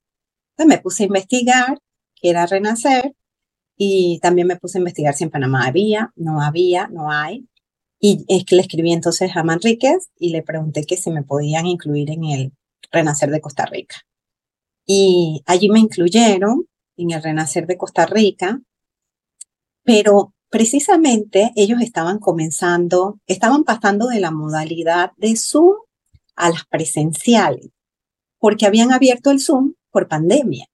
Entonces 0.51 0.77
me 0.77 0.81
puse 0.81 1.03
a 1.03 1.07
investigar 1.07 1.79
qué 2.15 2.29
era 2.29 2.45
Renacer 2.45 3.15
y 3.77 4.19
también 4.21 4.47
me 4.47 4.57
puse 4.57 4.77
a 4.77 4.81
investigar 4.81 5.13
si 5.13 5.23
en 5.23 5.31
Panamá 5.31 5.65
había, 5.65 6.11
no 6.15 6.41
había, 6.41 6.87
no 6.87 7.11
hay. 7.11 7.47
Y 8.03 8.25
es 8.27 8.45
que 8.45 8.55
le 8.55 8.63
escribí 8.63 8.91
entonces 8.91 9.31
a 9.35 9.43
Manríquez 9.43 10.09
y 10.17 10.31
le 10.31 10.41
pregunté 10.41 10.83
que 10.83 10.97
si 10.97 11.11
me 11.11 11.21
podían 11.21 11.67
incluir 11.67 12.09
en 12.09 12.23
el 12.25 12.51
Renacer 12.91 13.29
de 13.29 13.39
Costa 13.39 13.67
Rica. 13.67 13.95
Y 14.87 15.43
allí 15.45 15.69
me 15.69 15.79
incluyeron 15.79 16.65
en 16.97 17.11
el 17.11 17.21
Renacer 17.21 17.67
de 17.67 17.77
Costa 17.77 18.07
Rica, 18.07 18.59
pero 19.83 20.33
precisamente 20.49 21.51
ellos 21.55 21.79
estaban 21.79 22.17
comenzando, 22.17 23.19
estaban 23.27 23.63
pasando 23.63 24.07
de 24.07 24.19
la 24.19 24.31
modalidad 24.31 25.11
de 25.17 25.35
Zoom 25.35 25.75
a 26.35 26.49
las 26.49 26.65
presenciales, 26.65 27.69
porque 28.39 28.65
habían 28.65 28.91
abierto 28.91 29.29
el 29.29 29.39
Zoom 29.39 29.75
por 29.91 30.07
pandemia. 30.07 30.65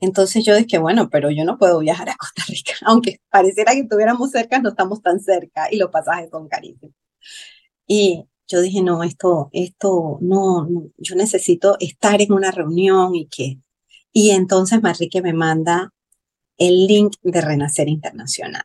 Entonces 0.00 0.44
yo 0.44 0.56
dije, 0.56 0.78
bueno, 0.78 1.10
pero 1.10 1.30
yo 1.30 1.44
no 1.44 1.58
puedo 1.58 1.78
viajar 1.78 2.08
a 2.08 2.16
Costa 2.16 2.42
Rica, 2.48 2.72
aunque 2.86 3.20
pareciera 3.30 3.72
que 3.72 3.80
estuviéramos 3.80 4.30
cerca, 4.30 4.58
no 4.58 4.70
estamos 4.70 5.02
tan 5.02 5.20
cerca 5.20 5.68
y 5.70 5.76
los 5.76 5.90
pasajes 5.90 6.30
son 6.30 6.48
carísimos. 6.48 6.94
Y 7.86 8.24
yo 8.48 8.60
dije, 8.60 8.82
no, 8.82 9.02
esto, 9.04 9.50
esto, 9.52 10.18
no, 10.20 10.66
no, 10.66 10.90
yo 10.96 11.14
necesito 11.16 11.76
estar 11.80 12.20
en 12.20 12.32
una 12.32 12.50
reunión 12.50 13.14
y 13.14 13.26
que, 13.28 13.60
y 14.12 14.30
entonces 14.30 14.82
Marrique 14.82 15.22
me 15.22 15.32
manda 15.32 15.92
el 16.56 16.86
link 16.86 17.14
de 17.22 17.40
Renacer 17.40 17.88
Internacional. 17.88 18.64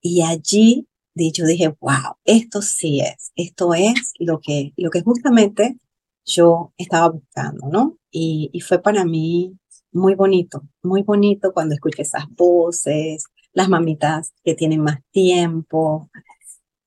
Y 0.00 0.22
allí 0.22 0.86
yo 1.14 1.46
dije, 1.46 1.68
wow, 1.80 2.16
esto 2.24 2.62
sí 2.62 3.00
es, 3.00 3.32
esto 3.36 3.74
es 3.74 4.12
lo 4.18 4.40
que, 4.40 4.72
lo 4.76 4.90
que 4.90 5.02
justamente 5.02 5.78
yo 6.24 6.72
estaba 6.76 7.10
buscando, 7.10 7.68
¿no? 7.68 7.98
Y, 8.10 8.50
y 8.52 8.60
fue 8.60 8.80
para 8.80 9.04
mí 9.04 9.56
muy 9.94 10.14
bonito, 10.14 10.62
muy 10.82 11.02
bonito 11.02 11.52
cuando 11.54 11.74
escuché 11.74 12.02
esas 12.02 12.28
voces, 12.30 13.24
las 13.52 13.68
mamitas 13.68 14.34
que 14.44 14.54
tienen 14.54 14.80
más 14.80 14.98
tiempo. 15.12 16.10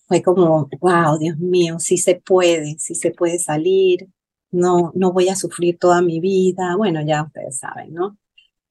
Fue 0.08 0.22
como, 0.22 0.70
wow, 0.80 1.18
Dios 1.18 1.38
mío, 1.38 1.80
sí 1.80 1.98
se 1.98 2.16
puede, 2.16 2.78
sí 2.80 2.96
se 2.96 3.12
puede 3.12 3.40
salir, 3.40 4.10
no, 4.52 4.92
no 4.96 5.14
voy 5.14 5.30
a 5.30 5.36
sufrir 5.36 5.78
toda 5.80 6.02
mi 6.02 6.20
vida. 6.20 6.76
Bueno, 6.78 7.02
ya 7.02 7.24
ustedes 7.24 7.60
saben, 7.60 7.94
¿no? 7.94 8.18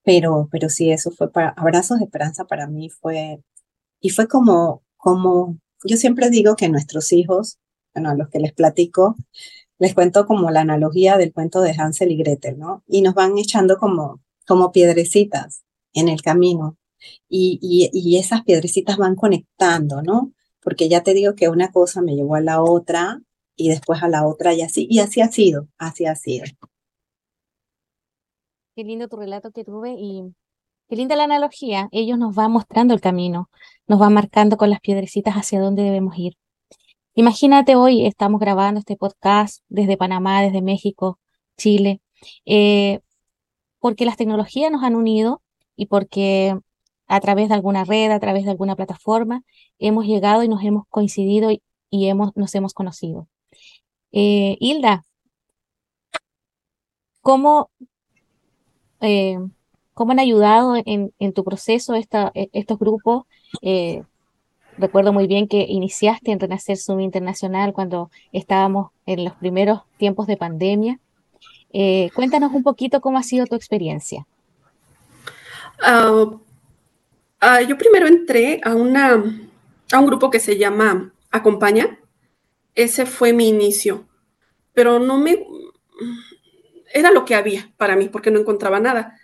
Pero, 0.05 0.49
pero 0.53 0.69
sí, 0.69 0.91
eso 0.93 1.11
fue 1.11 1.31
para, 1.33 1.51
abrazos 1.51 1.99
de 1.99 2.05
esperanza 2.05 2.45
para 2.45 2.69
mí 2.69 2.91
fue, 2.91 3.43
y 4.01 4.11
fue 4.11 4.29
como, 4.29 4.83
como, 4.97 5.59
yo 5.85 5.97
siempre 5.97 6.31
digo 6.31 6.57
que 6.57 6.69
nuestros 6.69 7.13
hijos, 7.13 7.59
bueno, 7.95 8.11
a 8.11 8.15
los 8.15 8.29
que 8.29 8.41
les 8.41 8.53
platico, 8.53 9.17
les 9.79 9.95
cuento 9.95 10.27
como 10.27 10.51
la 10.51 10.61
analogía 10.61 11.17
del 11.19 11.33
cuento 11.33 11.61
de 11.61 11.73
Hansel 11.73 12.13
y 12.13 12.17
Gretel, 12.19 12.59
¿no? 12.59 12.85
Y 12.87 13.03
nos 13.03 13.15
van 13.15 13.37
echando 13.39 13.79
como, 13.79 14.21
como 14.47 14.73
piedrecitas 14.73 15.65
en 15.93 16.09
el 16.09 16.23
camino. 16.23 16.77
Y, 17.29 17.59
y, 17.63 17.91
y 17.93 18.19
esas 18.19 18.43
piedrecitas 18.43 18.97
van 18.97 19.15
conectando, 19.17 20.03
¿no? 20.03 20.33
Porque 20.63 20.89
ya 20.89 21.03
te 21.03 21.15
digo 21.15 21.35
que 21.35 21.49
una 21.49 21.71
cosa 21.71 22.03
me 22.03 22.17
llevó 22.17 22.35
a 22.35 22.41
la 22.41 22.63
otra 22.63 23.21
y 23.57 23.69
después 23.69 24.03
a 24.03 24.09
la 24.09 24.27
otra 24.27 24.55
y 24.55 24.63
así, 24.63 24.87
y 24.91 24.99
así 24.99 25.21
ha 25.21 25.29
sido, 25.29 25.69
así 25.79 26.07
ha 26.07 26.15
sido. 26.15 26.45
Qué 28.75 28.85
lindo 28.85 29.09
tu 29.09 29.17
relato 29.17 29.51
que 29.53 29.65
tuve 29.65 29.95
y 29.99 30.23
qué 30.89 30.97
linda 30.97 31.17
la 31.17 31.25
analogía. 31.25 31.89
Ellos 31.93 32.19
nos 32.19 32.35
van 32.35 32.53
mostrando 32.53 32.93
el 32.93 33.01
camino, 33.01 33.49
nos 33.87 33.99
van 33.99 34.13
marcando 34.13 34.57
con 34.57 34.71
las 34.71 34.81
piedrecitas 34.81 35.35
hacia 35.35 35.61
dónde 35.61 35.83
debemos 35.83 36.17
ir. 36.19 36.35
Imagínate 37.15 37.77
hoy, 37.77 38.05
estamos 38.05 38.39
grabando 38.41 38.79
este 38.79 38.97
podcast 38.97 39.63
desde 39.69 39.97
Panamá, 39.97 40.43
desde 40.43 40.61
México, 40.61 41.19
Chile, 41.57 42.03
eh, 42.45 43.01
porque 43.81 44.05
las 44.05 44.17
tecnologías 44.17 44.71
nos 44.73 44.83
han 44.83 44.97
unido 44.97 45.43
y 45.77 45.87
porque 45.87 46.57
a 47.07 47.21
través 47.21 47.49
de 47.49 47.55
alguna 47.55 47.85
red, 47.85 48.11
a 48.11 48.21
través 48.21 48.45
de 48.45 48.51
alguna 48.51 48.77
plataforma, 48.77 49.43
hemos 49.79 50.07
llegado 50.07 50.43
y 50.43 50.49
nos 50.49 50.63
hemos 50.65 50.85
coincidido 50.89 51.51
y, 51.51 51.63
hemos, 52.09 52.35
nos 52.37 52.55
hemos 52.55 52.75
conocido. 52.75 53.29
Eh, 54.13 54.57
Hilda, 54.61 55.05
¿cómo, 57.21 57.71
eh, 59.01 59.39
¿cómo 59.95 60.13
han 60.13 60.19
ayudado 60.19 60.75
en, 60.77 61.33
tu 61.33 61.45
proceso 61.45 61.95
e, 61.95 62.07
estos 62.53 62.79
grupos? 62.79 63.25
Eh, 63.63 64.03
recuerdo 64.79 65.13
muy 65.13 65.27
bien 65.27 65.49
que 65.49 65.67
iniciaste 65.69 66.33
en 66.33 66.41
Renacer 66.41 66.77
Zoom 66.77 67.01
Internacional 67.01 67.73
cuando 67.73 68.11
estábamos 68.33 68.91
en 69.07 69.25
los 69.25 69.35
primeros 69.35 69.83
tiempos 69.97 70.27
de 70.27 70.37
pandemia. 70.37 71.01
Cuéntanos 72.15 72.53
un 72.53 72.63
poquito 72.63 73.01
cómo 73.01 73.19
ha 73.19 73.23
sido 73.23 73.47
tu 73.47 73.55
experiencia. 73.55 74.27
Ah, 75.83 76.31
ah, 77.41 77.63
yo 77.63 77.77
primero 77.77 78.07
entré 78.07 78.61
a, 78.65 78.75
una, 78.75 79.23
a 79.93 79.99
un 79.99 80.07
grupo 80.07 80.31
que 80.31 80.41
se 80.41 80.57
llama 80.57 81.13
Acompaña. 81.31 81.99
Ese 82.75 83.07
fue 83.07 83.33
mi 83.33 83.49
inicio, 83.49 84.07
pero 84.73 84.99
no 84.99 85.19
me... 85.19 85.47
Era 86.93 87.11
lo 87.11 87.25
que 87.25 87.35
había 87.35 87.73
para 87.77 87.97
mí, 87.97 88.09
porque 88.09 88.31
no 88.31 88.39
encontraba 88.39 88.81
nada. 88.81 89.19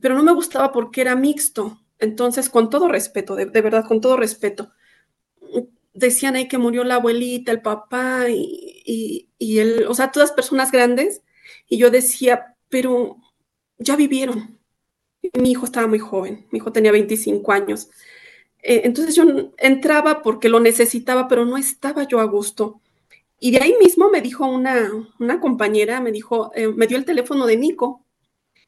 Pero 0.00 0.14
no 0.14 0.22
me 0.22 0.32
gustaba 0.32 0.72
porque 0.72 1.00
era 1.00 1.14
mixto. 1.16 1.80
Entonces, 1.98 2.50
con 2.50 2.68
todo 2.68 2.88
respeto, 2.88 3.34
de, 3.34 3.46
verdad, 3.46 3.86
con 3.86 4.00
todo 4.00 4.16
respeto, 4.16 4.72
decían 5.94 6.36
ahí 6.36 6.48
que 6.48 6.58
murió 6.58 6.84
la 6.84 6.96
abuelita, 6.96 7.52
el 7.52 7.62
papá 7.62 8.28
y, 8.28 8.82
y, 8.84 9.28
y 9.38 9.60
o 9.84 9.94
sea, 9.94 10.12
todas 10.12 10.32
personas 10.32 10.70
grandes. 10.70 11.22
Y 11.68 11.78
yo 11.78 11.90
decía, 11.90 12.56
pero 12.68 13.16
ya 13.78 13.96
vivieron, 13.96 14.58
mi 15.34 15.50
hijo 15.50 15.64
estaba 15.64 15.86
muy 15.86 15.98
joven, 15.98 16.46
mi 16.50 16.58
hijo 16.58 16.72
tenía 16.72 16.92
25 16.92 17.52
años. 17.52 17.88
Eh, 18.62 18.82
entonces 18.84 19.14
yo 19.14 19.24
entraba 19.58 20.22
porque 20.22 20.48
lo 20.48 20.60
necesitaba, 20.60 21.28
pero 21.28 21.44
no 21.44 21.56
estaba 21.56 22.04
yo 22.04 22.20
a 22.20 22.24
gusto. 22.24 22.80
Y 23.38 23.50
de 23.50 23.62
ahí 23.62 23.74
mismo 23.78 24.10
me 24.10 24.22
dijo 24.22 24.46
una, 24.46 24.90
una 25.18 25.40
compañera, 25.40 26.00
me 26.00 26.12
dijo, 26.12 26.52
eh, 26.54 26.68
me 26.68 26.86
dio 26.86 26.96
el 26.96 27.04
teléfono 27.04 27.46
de 27.46 27.56
Nico, 27.56 28.04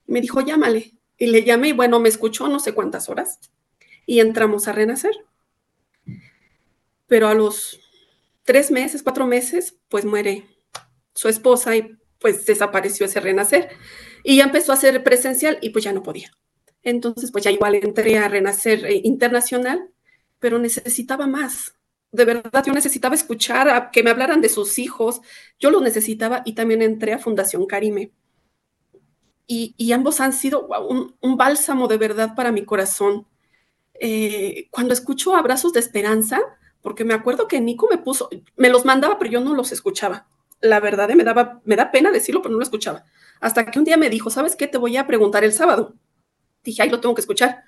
me 0.06 0.20
dijo, 0.20 0.40
llámale. 0.40 0.94
Y 1.16 1.26
le 1.26 1.42
llamé 1.42 1.68
y 1.68 1.72
bueno, 1.72 1.98
me 1.98 2.08
escuchó 2.08 2.48
no 2.48 2.60
sé 2.60 2.72
cuántas 2.74 3.08
horas 3.08 3.40
y 4.06 4.20
entramos 4.20 4.68
a 4.68 4.72
renacer. 4.72 5.12
Pero 7.06 7.28
a 7.28 7.34
los 7.34 7.80
tres 8.44 8.70
meses, 8.70 9.02
cuatro 9.02 9.26
meses, 9.26 9.76
pues 9.88 10.06
muere 10.06 10.46
su 11.12 11.28
esposa 11.28 11.76
y 11.76 11.97
pues 12.20 12.44
desapareció 12.46 13.06
ese 13.06 13.20
renacer. 13.20 13.70
Y 14.24 14.36
ya 14.36 14.44
empezó 14.44 14.72
a 14.72 14.76
ser 14.76 15.02
presencial 15.02 15.58
y 15.60 15.70
pues 15.70 15.84
ya 15.84 15.92
no 15.92 16.02
podía. 16.02 16.30
Entonces, 16.82 17.30
pues 17.30 17.44
ya 17.44 17.50
igual 17.50 17.74
entré 17.74 18.18
a 18.18 18.28
Renacer 18.28 18.84
eh, 18.86 19.00
Internacional, 19.04 19.90
pero 20.38 20.58
necesitaba 20.58 21.26
más. 21.26 21.74
De 22.12 22.24
verdad, 22.24 22.64
yo 22.64 22.72
necesitaba 22.72 23.14
escuchar 23.14 23.68
a 23.68 23.90
que 23.90 24.02
me 24.02 24.10
hablaran 24.10 24.40
de 24.40 24.48
sus 24.48 24.78
hijos. 24.78 25.20
Yo 25.58 25.70
lo 25.70 25.80
necesitaba 25.80 26.42
y 26.44 26.54
también 26.54 26.82
entré 26.82 27.12
a 27.12 27.18
Fundación 27.18 27.66
Karime. 27.66 28.12
Y, 29.50 29.92
ambos 29.92 30.20
han 30.20 30.34
sido 30.34 30.68
un, 31.22 31.36
bálsamo 31.38 31.88
de 31.88 31.96
verdad 31.96 32.34
para 32.34 32.52
mi 32.52 32.64
corazón. 32.64 33.26
Eh, 33.94 34.68
cuando 34.70 34.92
escucho 34.92 35.34
abrazos 35.34 35.72
de 35.72 35.80
esperanza, 35.80 36.40
porque 36.82 37.04
me 37.04 37.14
acuerdo 37.14 37.48
que 37.48 37.58
Nico 37.60 37.88
me 37.90 37.96
puso, 37.96 38.28
me 38.56 38.68
los 38.68 38.84
mandaba, 38.84 39.18
pero 39.18 39.30
yo 39.30 39.40
no 39.40 39.54
los 39.54 39.72
escuchaba. 39.72 40.26
La 40.60 40.80
verdad, 40.80 41.10
eh, 41.10 41.16
me, 41.16 41.24
daba, 41.24 41.60
me 41.64 41.76
da 41.76 41.90
pena 41.90 42.10
decirlo, 42.10 42.42
pero 42.42 42.52
no 42.52 42.58
lo 42.58 42.64
escuchaba. 42.64 43.04
Hasta 43.40 43.70
que 43.70 43.78
un 43.78 43.84
día 43.84 43.96
me 43.96 44.10
dijo, 44.10 44.30
¿sabes 44.30 44.56
qué? 44.56 44.66
Te 44.66 44.78
voy 44.78 44.96
a 44.96 45.06
preguntar 45.06 45.44
el 45.44 45.52
sábado 45.52 45.94
dije, 46.68 46.82
ay, 46.82 46.90
lo 46.90 47.00
tengo 47.00 47.14
que 47.14 47.20
escuchar. 47.20 47.64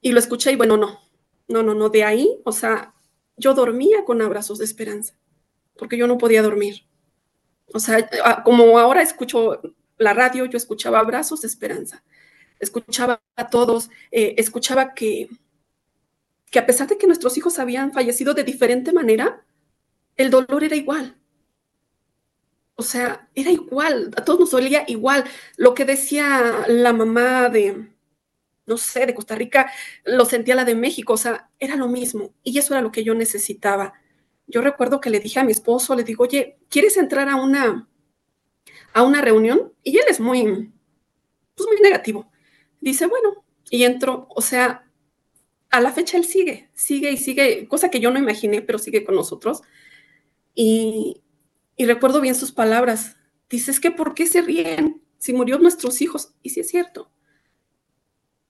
Y 0.00 0.12
lo 0.12 0.18
escuché 0.18 0.52
y 0.52 0.56
bueno, 0.56 0.76
no, 0.76 1.00
no, 1.48 1.62
no, 1.62 1.74
no, 1.74 1.88
de 1.88 2.04
ahí, 2.04 2.40
o 2.44 2.52
sea, 2.52 2.94
yo 3.36 3.54
dormía 3.54 4.04
con 4.04 4.22
abrazos 4.22 4.58
de 4.58 4.64
esperanza, 4.64 5.14
porque 5.76 5.96
yo 5.96 6.06
no 6.06 6.18
podía 6.18 6.42
dormir. 6.42 6.84
O 7.72 7.80
sea, 7.80 8.08
como 8.44 8.78
ahora 8.78 9.02
escucho 9.02 9.60
la 9.98 10.14
radio, 10.14 10.44
yo 10.46 10.56
escuchaba 10.56 11.00
abrazos 11.00 11.42
de 11.42 11.48
esperanza, 11.48 12.04
escuchaba 12.60 13.20
a 13.36 13.50
todos, 13.50 13.90
eh, 14.10 14.34
escuchaba 14.38 14.94
que, 14.94 15.28
que 16.50 16.58
a 16.58 16.66
pesar 16.66 16.88
de 16.88 16.96
que 16.96 17.06
nuestros 17.06 17.36
hijos 17.36 17.58
habían 17.58 17.92
fallecido 17.92 18.34
de 18.34 18.44
diferente 18.44 18.92
manera, 18.92 19.44
el 20.16 20.30
dolor 20.30 20.64
era 20.64 20.76
igual. 20.76 21.17
O 22.80 22.84
sea, 22.84 23.28
era 23.34 23.50
igual, 23.50 24.12
a 24.16 24.24
todos 24.24 24.38
nos 24.38 24.50
dolía 24.52 24.84
igual. 24.86 25.24
Lo 25.56 25.74
que 25.74 25.84
decía 25.84 26.64
la 26.68 26.92
mamá 26.92 27.48
de, 27.48 27.88
no 28.66 28.76
sé, 28.76 29.04
de 29.04 29.14
Costa 29.14 29.34
Rica, 29.34 29.68
lo 30.04 30.24
sentía 30.24 30.54
la 30.54 30.64
de 30.64 30.76
México, 30.76 31.14
o 31.14 31.16
sea, 31.16 31.50
era 31.58 31.74
lo 31.74 31.88
mismo. 31.88 32.32
Y 32.44 32.56
eso 32.56 32.74
era 32.74 32.80
lo 32.80 32.92
que 32.92 33.02
yo 33.02 33.16
necesitaba. 33.16 33.94
Yo 34.46 34.60
recuerdo 34.60 35.00
que 35.00 35.10
le 35.10 35.18
dije 35.18 35.40
a 35.40 35.44
mi 35.44 35.50
esposo, 35.50 35.96
le 35.96 36.04
digo, 36.04 36.22
oye, 36.22 36.56
¿quieres 36.68 36.96
entrar 36.96 37.28
a 37.28 37.34
una, 37.34 37.88
a 38.92 39.02
una 39.02 39.22
reunión? 39.22 39.72
Y 39.82 39.98
él 39.98 40.04
es 40.08 40.20
muy, 40.20 40.70
pues 41.56 41.68
muy 41.68 41.80
negativo. 41.82 42.30
Dice, 42.80 43.06
bueno, 43.06 43.44
y 43.70 43.82
entro, 43.82 44.28
o 44.30 44.40
sea, 44.40 44.88
a 45.70 45.80
la 45.80 45.90
fecha 45.90 46.16
él 46.16 46.24
sigue, 46.24 46.70
sigue 46.74 47.10
y 47.10 47.16
sigue, 47.16 47.66
cosa 47.66 47.90
que 47.90 47.98
yo 47.98 48.12
no 48.12 48.20
imaginé, 48.20 48.62
pero 48.62 48.78
sigue 48.78 49.02
con 49.02 49.16
nosotros. 49.16 49.62
Y, 50.54 51.22
y 51.78 51.86
recuerdo 51.86 52.20
bien 52.20 52.34
sus 52.34 52.52
palabras. 52.52 53.16
Dice, 53.48 53.70
es 53.70 53.80
que 53.80 53.90
¿por 53.90 54.12
qué 54.12 54.26
se 54.26 54.42
ríen 54.42 55.00
si 55.16 55.32
murió 55.32 55.58
nuestros 55.58 56.02
hijos? 56.02 56.34
Y 56.42 56.50
sí 56.50 56.60
es 56.60 56.68
cierto. 56.68 57.10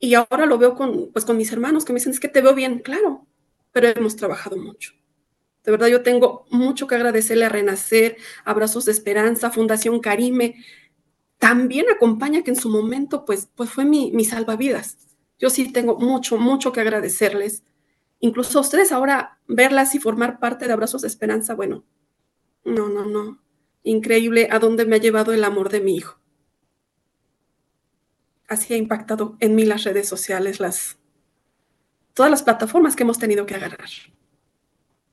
Y 0.01 0.15
ahora 0.15 0.47
lo 0.47 0.59
veo 0.59 0.75
con, 0.75 1.13
pues, 1.13 1.25
con 1.25 1.37
mis 1.37 1.53
hermanos 1.53 1.85
que 1.85 1.93
me 1.93 1.99
dicen, 1.99 2.13
es 2.13 2.21
que 2.21 2.29
te 2.29 2.41
veo 2.41 2.55
bien, 2.55 2.79
claro, 2.79 3.27
pero 3.71 3.89
hemos 3.89 4.17
trabajado 4.17 4.57
mucho. 4.57 4.95
De 5.63 5.71
verdad, 5.71 5.89
yo 5.89 6.03
tengo 6.03 6.47
mucho 6.51 6.87
que 6.87 6.95
agradecerle 6.95 7.45
a 7.45 7.51
Renacer, 7.51 8.17
Abrazos 8.45 8.87
de 8.87 8.93
Esperanza, 8.93 9.51
Fundación 9.51 10.01
Karime. 10.01 10.65
También 11.39 11.87
acompaña 11.91 12.43
que 12.43 12.53
en 12.53 12.57
su 12.57 12.71
momento, 12.71 13.27
pues, 13.27 13.51
pues 13.55 13.69
fue 13.69 13.85
mi, 13.85 14.11
mi 14.13 14.25
salvavidas. 14.25 14.97
Yo 15.39 15.51
sí 15.51 15.71
tengo 15.71 15.99
mucho, 15.99 16.39
mucho 16.39 16.73
que 16.73 16.81
agradecerles. 16.81 17.63
Incluso 18.21 18.59
a 18.59 18.63
ustedes 18.63 18.91
ahora 18.91 19.39
verlas 19.47 19.95
y 19.95 19.99
formar 19.99 20.41
parte 20.41 20.67
de 20.67 20.73
Abrazos 20.73 21.03
de 21.03 21.09
Esperanza, 21.09 21.55
bueno, 21.55 21.85
no, 22.69 22.89
no, 22.89 23.05
no. 23.05 23.39
Increíble 23.83 24.49
a 24.51 24.59
dónde 24.59 24.85
me 24.87 24.97
ha 24.97 25.01
llevado 25.01 25.33
el 25.33 25.45
amor 25.45 25.71
de 25.71 25.81
mi 25.81 25.97
hijo 25.97 26.19
así 28.49 28.75
ha 28.75 28.77
impactado 28.77 29.37
en 29.41 29.55
mí 29.55 29.65
las 29.65 29.85
redes 29.85 30.09
sociales, 30.09 30.59
las, 30.59 30.99
todas 32.15 32.31
las 32.31 32.43
plataformas 32.43 32.97
que 32.97 33.05
hemos 33.05 33.19
tenido 33.19 33.47
que 33.47 33.55
agarrar. 33.55 33.89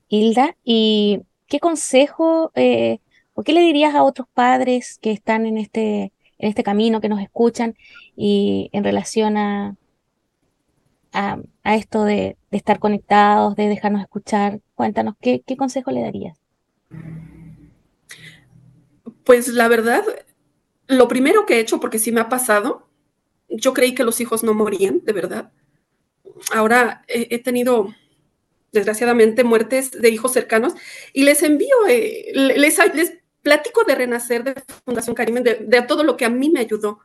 Hilda, 0.07 0.55
¿y 0.63 1.21
qué 1.47 1.59
consejo 1.59 2.51
eh, 2.55 2.99
o 3.33 3.43
qué 3.43 3.53
le 3.53 3.61
dirías 3.61 3.93
a 3.93 4.03
otros 4.03 4.27
padres 4.33 4.97
que 5.01 5.11
están 5.11 5.45
en 5.45 5.57
este, 5.57 6.13
en 6.37 6.49
este 6.49 6.63
camino, 6.63 7.01
que 7.01 7.09
nos 7.09 7.21
escuchan 7.21 7.75
y 8.15 8.69
en 8.71 8.83
relación 8.83 9.37
a, 9.37 9.75
a, 11.11 11.75
esto 11.75 12.03
de, 12.03 12.37
estar 12.51 12.79
conectados, 12.79 13.55
de 13.55 13.67
dejarnos 13.67 14.01
escuchar? 14.01 14.61
Cuéntanos, 14.75 15.15
¿qué, 15.19 15.41
¿qué 15.45 15.57
consejo 15.57 15.91
le 15.91 16.01
darías? 16.01 16.37
Pues 19.25 19.47
la 19.47 19.67
verdad, 19.67 20.03
lo 20.88 21.07
primero 21.07 21.45
que 21.45 21.55
he 21.55 21.59
hecho, 21.59 21.79
porque 21.79 21.99
sí 21.99 22.11
me 22.11 22.21
ha 22.21 22.29
pasado, 22.29 22.88
yo 23.49 23.73
creí 23.73 23.95
que 23.95 24.03
los 24.03 24.21
hijos 24.21 24.43
no 24.43 24.53
morían, 24.53 25.01
de 25.03 25.13
verdad. 25.13 25.51
Ahora 26.51 27.03
he, 27.07 27.39
tenido, 27.39 27.93
desgraciadamente, 28.71 29.43
muertes 29.43 29.91
de 29.91 30.09
hijos 30.09 30.33
cercanos 30.33 30.73
y 31.11 31.23
les 31.23 31.41
envío, 31.43 31.75
eh, 31.88 32.31
les, 32.33 32.77
platico 33.41 33.83
de 33.83 33.95
Renacer, 33.95 34.43
de 34.43 34.55
Fundación 34.85 35.15
Karim, 35.15 35.35
de, 35.43 35.85
todo 35.88 36.03
lo 36.03 36.17
que 36.17 36.25
a 36.25 36.29
mí 36.29 36.49
me 36.49 36.59
ayudó. 36.59 36.99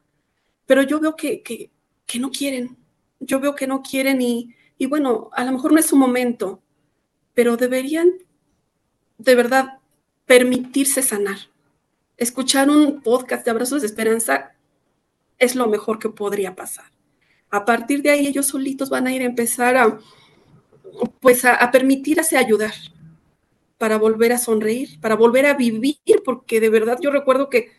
Pero 0.67 0.83
yo 0.83 1.01
veo 1.01 1.17
que, 1.17 1.43
que, 1.43 1.71
no 2.19 2.31
quieren, 2.31 2.77
yo 3.19 3.41
veo 3.41 3.55
que 3.55 3.67
no 3.67 3.83
quieren 3.83 4.21
y, 4.21 4.55
y 4.77 4.87
bueno, 4.87 5.31
a 5.33 5.45
lo 5.45 5.53
mejor 5.53 5.73
no 5.73 5.79
es 5.79 5.87
su 5.87 5.97
momento, 5.97 6.63
pero 7.35 7.57
deberían 7.57 8.11
de 9.19 9.35
verdad 9.35 9.79
permitirse 10.27 11.03
sanar. 11.03 11.50
Escuchar 12.21 12.69
un 12.69 13.01
podcast 13.01 13.47
de 13.47 13.51
abrazos 13.51 13.81
de 13.81 13.87
esperanza 13.87 14.53
es 15.39 15.57
lo 15.57 15.69
mejor 15.69 15.99
que 15.99 16.11
podría 16.11 16.55
pasar. 16.55 16.85
A 17.49 17.65
partir 17.65 18.03
de 18.03 18.11
ahí 18.11 18.27
ellos 18.27 18.47
solitos 18.47 18.91
van 18.91 19.07
a 19.07 19.15
ir 19.15 19.23
a 19.23 19.25
empezar 19.25 19.75
a, 19.79 19.99
pues 21.21 21.47
a, 21.47 21.71
permitirse 21.71 22.37
ayudar 22.37 22.75
para 23.79 23.97
volver 23.97 24.35
a 24.35 24.39
sonreír, 24.39 25.01
para 25.01 25.17
volver 25.17 25.47
a 25.47 25.55
vivir, 25.55 25.97
porque 26.23 26.61
de 26.61 26.69
verdad 26.69 26.99
yo 27.01 27.11
recuerdo 27.11 27.49
que 27.49 27.73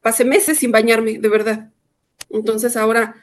pasé 0.00 0.24
meses 0.24 0.56
sin 0.56 0.72
bañarme, 0.72 1.18
de 1.18 1.28
verdad. 1.28 1.70
Entonces 2.30 2.78
ahora, 2.78 3.14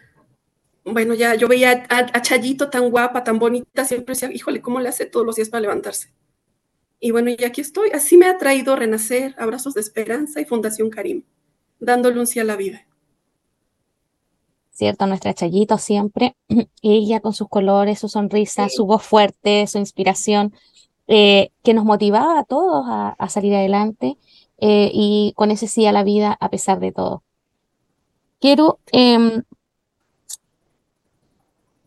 bueno, 0.85 1.15
ya 1.15 1.33
yo 1.33 1.47
veía 1.47 1.87
a, 1.89 1.97
a 1.97 2.21
Chayito 2.21 2.69
tan 2.69 2.91
guapa, 2.91 3.23
tan 3.23 3.39
bonita, 3.39 3.85
siempre 3.85 4.13
decía, 4.13 4.31
híjole, 4.31 4.61
¿cómo 4.61 4.79
le 4.79 4.89
hace 4.89 5.07
todos 5.07 5.25
los 5.25 5.35
días 5.35 5.49
para 5.49 5.61
levantarse? 5.61 6.13
Y 7.01 7.11
bueno, 7.11 7.31
y 7.31 7.43
aquí 7.43 7.59
estoy. 7.59 7.89
Así 7.89 8.15
me 8.15 8.27
ha 8.27 8.37
traído 8.37 8.77
Renacer, 8.77 9.35
Abrazos 9.37 9.73
de 9.73 9.81
Esperanza 9.81 10.39
y 10.39 10.45
Fundación 10.45 10.89
Karim, 10.89 11.23
dándole 11.81 12.17
un 12.17 12.27
sí 12.27 12.39
a 12.39 12.45
la 12.45 12.55
vida. 12.55 12.87
¿cierto? 14.81 15.05
Nuestra 15.05 15.35
Chayito 15.35 15.77
siempre, 15.77 16.35
ella 16.81 17.19
con 17.19 17.33
sus 17.33 17.47
colores, 17.47 17.99
su 17.99 18.09
sonrisa, 18.09 18.67
su 18.67 18.87
voz 18.87 19.03
fuerte, 19.03 19.67
su 19.67 19.77
inspiración, 19.77 20.55
eh, 21.07 21.51
que 21.61 21.75
nos 21.75 21.85
motivaba 21.85 22.39
a 22.39 22.45
todos 22.45 22.85
a, 22.87 23.29
salir 23.29 23.53
adelante 23.53 24.17
eh, 24.57 24.89
y 24.91 25.33
con 25.35 25.51
ese 25.51 25.67
sí 25.67 25.85
a 25.85 25.91
la 25.91 26.03
vida 26.03 26.35
a 26.39 26.49
pesar 26.49 26.79
de 26.79 26.91
todo. 26.91 27.23
Quiero, 28.39 28.79
em, 28.91 29.43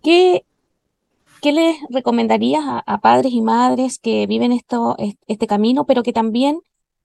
¿qué, 0.04 0.44
¿qué 1.44 1.52
les 1.52 1.76
recomendarías 1.90 2.64
a, 2.64 3.00
padres 3.02 3.32
y 3.34 3.42
madres 3.42 3.98
que 3.98 4.26
viven 4.26 4.50
este 4.50 5.46
camino, 5.46 5.84
pero 5.84 6.02
que 6.02 6.14
también 6.14 6.62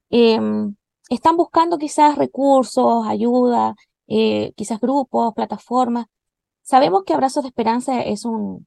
em, 0.08 0.76
están 1.10 1.36
buscando 1.36 1.76
quizás 1.76 2.16
recursos, 2.16 3.06
ayuda, 3.06 3.74
eh, 4.06 4.54
quizás 4.56 4.80
grupos, 4.80 5.34
plataformas. 5.34 6.06
Sabemos 6.62 7.02
que 7.04 7.12
Abrazos 7.12 7.42
de 7.42 7.48
Esperanza 7.48 8.00
es 8.00 8.24
un, 8.24 8.66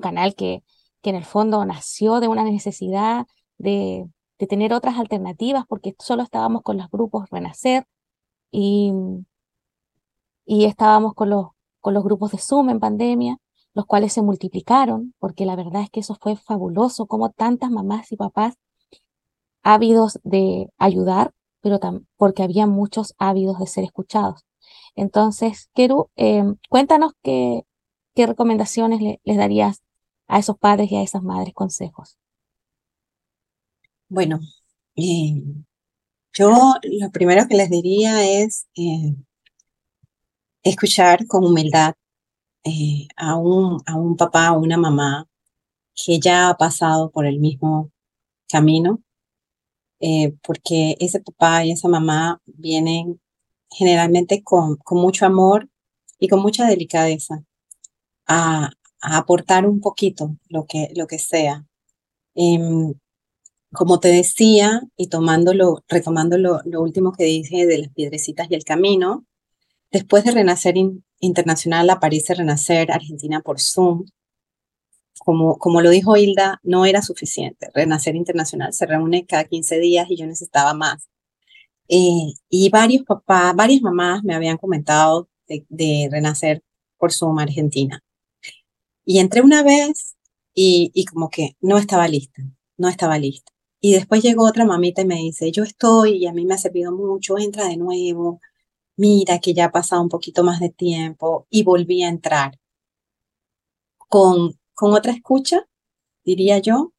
canal 0.00 0.34
que, 0.34 0.62
que, 1.02 1.10
en 1.10 1.16
el 1.16 1.24
fondo 1.26 1.62
nació 1.66 2.20
de 2.20 2.28
una 2.28 2.42
necesidad 2.44 3.26
de, 3.58 4.06
tener 4.48 4.72
otras 4.72 4.98
alternativas 4.98 5.64
porque 5.68 5.94
solo 5.98 6.22
estábamos 6.22 6.62
con 6.62 6.78
los 6.78 6.90
grupos 6.90 7.28
Renacer 7.30 7.86
y, 8.50 8.92
y 10.46 10.64
estábamos 10.64 11.12
con 11.14 11.28
los, 11.28 11.48
con 11.80 11.92
los 11.92 12.04
grupos 12.04 12.30
de 12.32 12.38
Zoom 12.38 12.70
en 12.70 12.80
pandemia, 12.80 13.38
los 13.74 13.86
cuales 13.86 14.12
se 14.12 14.22
multiplicaron, 14.22 15.14
porque 15.18 15.46
la 15.46 15.56
verdad 15.56 15.82
es 15.82 15.90
que 15.90 16.00
eso 16.00 16.16
fue 16.20 16.36
fabuloso, 16.36 17.06
como 17.06 17.30
tantas 17.30 17.70
mamás 17.70 18.10
y 18.12 18.16
papás 18.16 18.54
ávidos 19.62 20.20
de 20.22 20.70
ayudar, 20.78 21.32
pero 21.60 21.80
porque 22.16 22.42
había 22.42 22.66
muchos 22.66 23.14
ávidos 23.18 23.58
de 23.58 23.66
ser 23.66 23.84
escuchados. 23.84 24.44
Entonces, 24.94 25.70
Keru, 25.74 26.10
em, 26.16 26.56
cuéntanos 26.68 27.12
qué, 27.22 27.66
qué 28.14 28.26
recomendaciones 28.26 29.00
les 29.24 29.36
darías 29.36 29.82
a 30.28 30.38
esos 30.38 30.56
padres 30.58 30.90
y 30.92 30.96
a 30.96 31.02
esas 31.02 31.22
madres 31.22 31.52
consejos. 31.54 32.16
Bueno, 34.08 34.38
eh, 34.96 35.42
yo 36.32 36.74
lo 36.82 37.10
primero 37.10 37.48
que 37.48 37.56
les 37.56 37.70
diría 37.70 38.24
es 38.24 38.66
eh, 38.76 39.16
escuchar 40.62 41.26
con 41.26 41.44
humildad 41.44 41.94
eh, 42.64 43.08
a, 43.16 43.36
un, 43.36 43.80
a 43.86 43.96
un 43.96 44.16
papá 44.16 44.52
o 44.52 44.60
una 44.60 44.76
mamá 44.76 45.28
que 45.94 46.18
ya 46.20 46.48
ha 46.48 46.56
pasado 46.56 47.10
por 47.10 47.26
el 47.26 47.38
mismo 47.38 47.90
camino, 48.48 49.00
porque 50.42 50.96
ese 51.00 51.20
papá 51.20 51.64
y 51.64 51.72
esa 51.72 51.88
mamá 51.88 52.40
vienen 52.44 53.20
generalmente 53.70 54.42
con, 54.42 54.76
con 54.76 54.98
mucho 54.98 55.26
amor 55.26 55.68
y 56.18 56.28
con 56.28 56.40
mucha 56.40 56.66
delicadeza 56.66 57.44
a, 58.26 58.70
aportar 59.06 59.66
un 59.66 59.80
poquito 59.80 60.36
lo 60.48 60.64
que, 60.66 60.88
lo 60.96 61.06
que 61.06 61.18
sea. 61.18 61.66
Em, 62.34 62.94
como 63.72 64.00
te 64.00 64.08
decía, 64.08 64.82
y 64.96 65.08
tomándolo, 65.08 65.84
retomando 65.88 66.38
lo, 66.38 66.62
último 66.80 67.12
que 67.12 67.24
dije 67.24 67.66
de 67.66 67.78
las 67.78 67.90
piedrecitas 67.90 68.48
y 68.50 68.54
el 68.54 68.64
camino, 68.64 69.26
después 69.94 70.24
de 70.24 70.32
Renacer 70.32 70.74
Internacional 71.20 71.88
aparece 71.88 72.34
Renacer 72.34 72.90
Argentina 72.90 73.40
por 73.40 73.60
Zoom. 73.60 74.06
Como, 75.20 75.56
como 75.56 75.80
lo 75.80 75.90
dijo 75.90 76.16
Hilda, 76.16 76.58
no 76.64 76.84
era 76.84 77.00
suficiente. 77.00 77.70
Renacer 77.72 78.16
Internacional 78.16 78.72
se 78.72 78.86
reúne 78.86 79.24
cada 79.24 79.44
15 79.44 79.78
días 79.78 80.06
y 80.10 80.16
yo 80.16 80.26
necesitaba 80.26 80.74
más. 80.74 81.08
Eh, 81.88 82.32
y 82.48 82.70
varios 82.70 83.04
papás, 83.04 83.54
varias 83.54 83.82
mamás 83.82 84.24
me 84.24 84.34
habían 84.34 84.56
comentado 84.56 85.28
de, 85.46 86.08
renacer 86.10 86.64
por 86.98 87.12
Zoom 87.12 87.38
Argentina. 87.38 88.02
Y 89.04 89.20
entré 89.20 89.42
una 89.42 89.62
vez 89.62 90.16
y, 90.54 90.90
y, 90.92 91.04
como 91.04 91.30
que 91.30 91.56
no 91.60 91.78
estaba 91.78 92.08
lista, 92.08 92.42
no 92.76 92.88
estaba 92.88 93.16
lista. 93.18 93.52
Y 93.80 93.92
después 93.92 94.22
llegó 94.22 94.44
otra 94.44 94.64
mamita 94.64 95.02
y 95.02 95.06
me 95.06 95.16
dice, 95.16 95.52
yo 95.52 95.62
estoy 95.62 96.16
y 96.16 96.26
a 96.26 96.32
mí 96.32 96.44
me 96.46 96.54
ha 96.54 96.58
servido 96.58 96.90
mucho, 96.90 97.38
entra 97.38 97.68
de 97.68 97.76
nuevo, 97.76 98.40
mira 98.96 99.38
que 99.40 99.54
ya 99.54 99.66
ha 99.66 99.72
pasado 99.72 100.02
un 100.02 100.08
poquito 100.08 100.44
más 100.44 100.60
de 100.60 100.70
tiempo 100.70 101.46
y 101.50 101.64
volví 101.64 102.02
a 102.02 102.08
entrar. 102.08 102.58
Con, 104.08 104.58
con 104.74 104.94
otra 104.94 105.12
escucha, 105.12 105.66
diría 106.24 106.58
yo, 106.60 106.92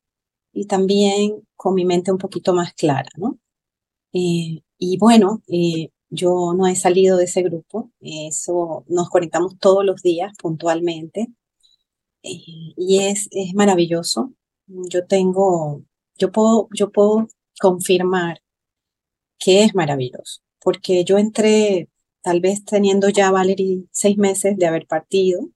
y 0.53 0.67
también 0.67 1.47
con 1.55 1.75
mi 1.75 1.85
mente 1.85 2.11
un 2.11 2.17
poquito 2.17 2.53
más 2.53 2.73
clara, 2.73 3.09
¿no? 3.17 3.39
Eh, 4.13 4.63
y 4.79 4.97
bueno, 4.99 5.43
eh, 5.47 5.89
yo 6.09 6.53
no 6.57 6.67
he 6.67 6.75
salido 6.75 7.17
de 7.17 7.25
ese 7.25 7.43
grupo, 7.43 7.91
eso 8.01 8.85
nos 8.87 9.09
conectamos 9.09 9.57
todos 9.59 9.85
los 9.85 10.01
días 10.01 10.33
puntualmente 10.41 11.27
eh, 12.23 12.41
y 12.77 12.99
es, 13.01 13.27
es 13.31 13.53
maravilloso. 13.55 14.33
Yo 14.67 15.05
tengo, 15.07 15.83
yo 16.17 16.31
puedo, 16.31 16.69
yo 16.73 16.91
puedo 16.91 17.27
confirmar 17.59 18.41
que 19.39 19.63
es 19.63 19.75
maravilloso, 19.75 20.41
porque 20.65 21.03
yo 21.05 21.19
entré 21.19 21.89
tal 22.23 22.41
vez 22.41 22.65
teniendo 22.65 23.07
ya, 23.09 23.29
Valerie, 23.29 23.85
seis 23.91 24.17
meses 24.17 24.57
de 24.57 24.65
haber 24.65 24.87
partido 24.87 25.47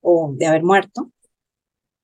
o 0.00 0.32
de 0.34 0.46
haber 0.46 0.62
muerto. 0.62 1.12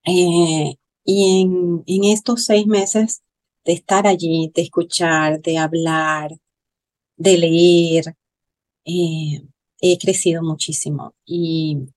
Eh, 0.04 0.76
y 1.02 1.40
en, 1.40 1.82
en 1.86 2.04
estos 2.04 2.44
seis 2.44 2.66
meses 2.66 3.22
de 3.64 3.72
estar 3.72 4.06
allí, 4.06 4.52
de 4.54 4.60
escuchar, 4.60 5.40
de 5.40 5.56
hablar, 5.56 6.36
de 7.16 7.38
leer. 7.38 8.14
Eh, 8.84 9.42
he 9.80 9.96
crecido 9.96 10.42
muchísimo 10.42 11.14
y 11.24 11.88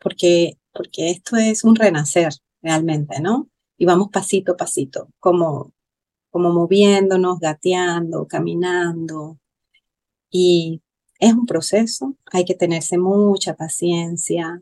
porque, 0.00 0.56
porque 0.72 1.10
esto 1.10 1.36
es 1.36 1.64
un 1.64 1.76
renacer 1.76 2.32
realmente, 2.62 3.20
¿no? 3.20 3.50
Y 3.76 3.84
vamos 3.84 4.08
pasito 4.10 4.52
a 4.52 4.56
pasito, 4.56 5.10
como, 5.20 5.74
como 6.30 6.50
moviéndonos, 6.54 7.40
gateando, 7.40 8.26
caminando. 8.26 9.38
Y 10.38 10.82
es 11.18 11.32
un 11.32 11.46
proceso, 11.46 12.14
hay 12.30 12.44
que 12.44 12.54
tenerse 12.54 12.98
mucha 12.98 13.54
paciencia, 13.54 14.60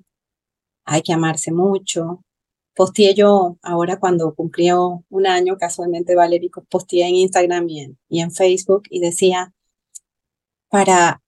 hay 0.84 1.02
que 1.02 1.12
amarse 1.12 1.50
mucho, 1.50 2.22
posteé 2.76 3.12
yo 3.14 3.58
ahora 3.60 3.98
cuando 3.98 4.32
cumplió 4.36 5.04
un 5.10 5.26
año, 5.26 5.56
casualmente 5.58 6.14
Valérico, 6.14 6.62
posteé 6.70 7.08
en 7.08 7.16
Instagram 7.16 7.68
y 7.68 7.80
en, 7.80 7.98
y 8.08 8.20
en 8.20 8.30
Facebook 8.30 8.84
y 8.88 9.00
decía, 9.00 9.52
para, 10.68 11.20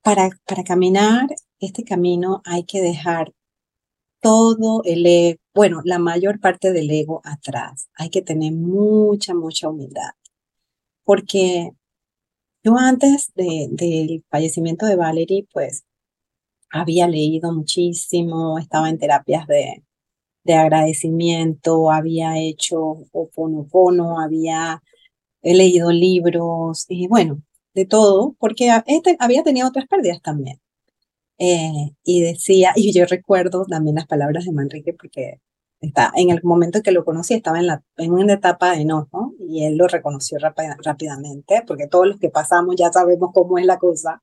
para, 0.00 0.30
para 0.46 0.64
caminar 0.64 1.26
este 1.60 1.84
camino 1.84 2.40
hay 2.46 2.64
que 2.64 2.80
dejar 2.80 3.34
todo 4.22 4.80
el 4.86 5.04
ego, 5.04 5.40
bueno, 5.52 5.82
la 5.84 5.98
mayor 5.98 6.40
parte 6.40 6.72
del 6.72 6.90
ego 6.90 7.20
atrás. 7.22 7.90
Hay 7.96 8.08
que 8.08 8.22
tener 8.22 8.52
mucha, 8.54 9.34
mucha 9.34 9.68
humildad. 9.68 10.12
Porque 11.04 11.72
yo 12.64 12.76
antes 12.78 13.32
de, 13.34 13.68
del 13.70 14.24
fallecimiento 14.30 14.86
de 14.86 14.96
Valerie, 14.96 15.46
pues 15.52 15.84
había 16.70 17.08
leído 17.08 17.52
muchísimo, 17.52 18.58
estaba 18.58 18.88
en 18.88 18.98
terapias 18.98 19.46
de, 19.46 19.84
de 20.44 20.54
agradecimiento, 20.54 21.90
había 21.90 22.38
hecho 22.38 22.78
Oponopono, 23.12 24.20
había 24.20 24.82
he 25.42 25.54
leído 25.54 25.90
libros 25.92 26.86
y 26.88 27.08
bueno, 27.08 27.42
de 27.74 27.84
todo, 27.86 28.36
porque 28.38 28.70
este, 28.86 29.16
había 29.18 29.42
tenido 29.42 29.68
otras 29.68 29.86
pérdidas 29.86 30.22
también. 30.22 30.60
Eh, 31.38 31.92
y 32.04 32.20
decía, 32.22 32.72
y 32.76 32.92
yo 32.92 33.06
recuerdo 33.06 33.64
también 33.66 33.96
las 33.96 34.06
palabras 34.06 34.44
de 34.44 34.52
Manrique, 34.52 34.94
porque 34.94 35.40
está, 35.82 36.12
en 36.16 36.30
el 36.30 36.42
momento 36.42 36.82
que 36.82 36.92
lo 36.92 37.04
conocí 37.04 37.34
estaba 37.34 37.58
en, 37.58 37.66
la, 37.66 37.82
en 37.98 38.12
una 38.12 38.34
etapa 38.34 38.72
de 38.72 38.82
enojo 38.82 39.34
y 39.38 39.64
él 39.64 39.76
lo 39.76 39.88
reconoció 39.88 40.38
rápidamente, 40.38 41.62
porque 41.66 41.88
todos 41.88 42.06
los 42.06 42.18
que 42.18 42.30
pasamos 42.30 42.76
ya 42.76 42.90
sabemos 42.92 43.30
cómo 43.34 43.58
es 43.58 43.66
la 43.66 43.78
cosa. 43.78 44.22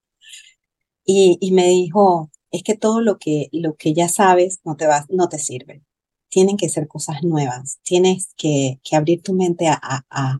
Y, 1.05 1.37
y 1.41 1.51
me 1.51 1.67
dijo, 1.67 2.31
es 2.51 2.63
que 2.63 2.75
todo 2.77 3.01
lo 3.01 3.17
que, 3.19 3.49
lo 3.51 3.75
que 3.75 3.93
ya 3.93 4.09
sabes 4.09 4.59
no 4.63 4.75
te, 4.75 4.87
va, 4.87 5.05
no 5.09 5.29
te 5.29 5.39
sirve 5.39 5.83
tienen 6.29 6.57
que 6.57 6.69
ser 6.69 6.87
cosas 6.87 7.23
nuevas, 7.23 7.79
tienes 7.83 8.33
que, 8.37 8.79
que 8.83 8.95
abrir 8.95 9.21
tu 9.21 9.33
mente 9.33 9.67
a, 9.67 9.79
a, 9.81 10.39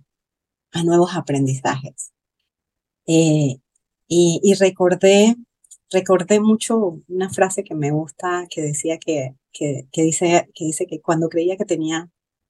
a 0.72 0.84
nuevos 0.84 1.16
aprendizajes. 1.16 2.12
Eh, 3.08 3.58
y, 4.08 4.40
y, 4.44 4.54
recordé, 4.54 5.36
recordé 5.92 6.40
mucho 6.40 7.02
una 7.08 7.30
frase 7.30 7.64
que 7.64 7.76
me 7.76 7.92
gusta, 7.92 8.48
que 8.50 8.62
decía 8.62 8.98
que, 9.00 9.36
que, 9.54 9.88
que, 9.92 10.04
dice, 10.04 10.50
que 10.54 10.66
dice 10.66 10.86
que 10.88 11.02
cuando 11.02 11.30
creía 11.30 11.58
que 11.58 11.66
tenía 11.66 12.10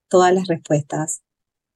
todas 0.10 0.34
las 0.34 0.48
respuestas, 0.48 1.22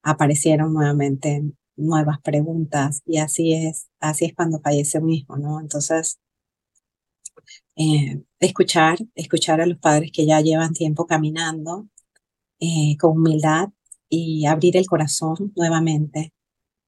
aparecieron 0.03 0.73
nuevamente 0.73 1.43
nuevas 1.75 2.19
preguntas 2.21 3.01
y 3.05 3.17
así 3.17 3.53
es, 3.53 3.87
así 3.99 4.25
es 4.25 4.33
cuando 4.35 4.59
fallece 4.59 4.99
un 4.99 5.09
hijo, 5.09 5.37
¿no? 5.37 5.59
Entonces, 5.61 6.19
eh, 7.75 8.21
escuchar, 8.39 8.99
escuchar 9.15 9.61
a 9.61 9.65
los 9.65 9.79
padres 9.79 10.11
que 10.13 10.25
ya 10.25 10.41
llevan 10.41 10.73
tiempo 10.73 11.07
caminando 11.07 11.87
eh, 12.59 12.97
con 12.99 13.17
humildad 13.17 13.69
y 14.09 14.45
abrir 14.45 14.77
el 14.77 14.87
corazón 14.87 15.53
nuevamente. 15.55 16.33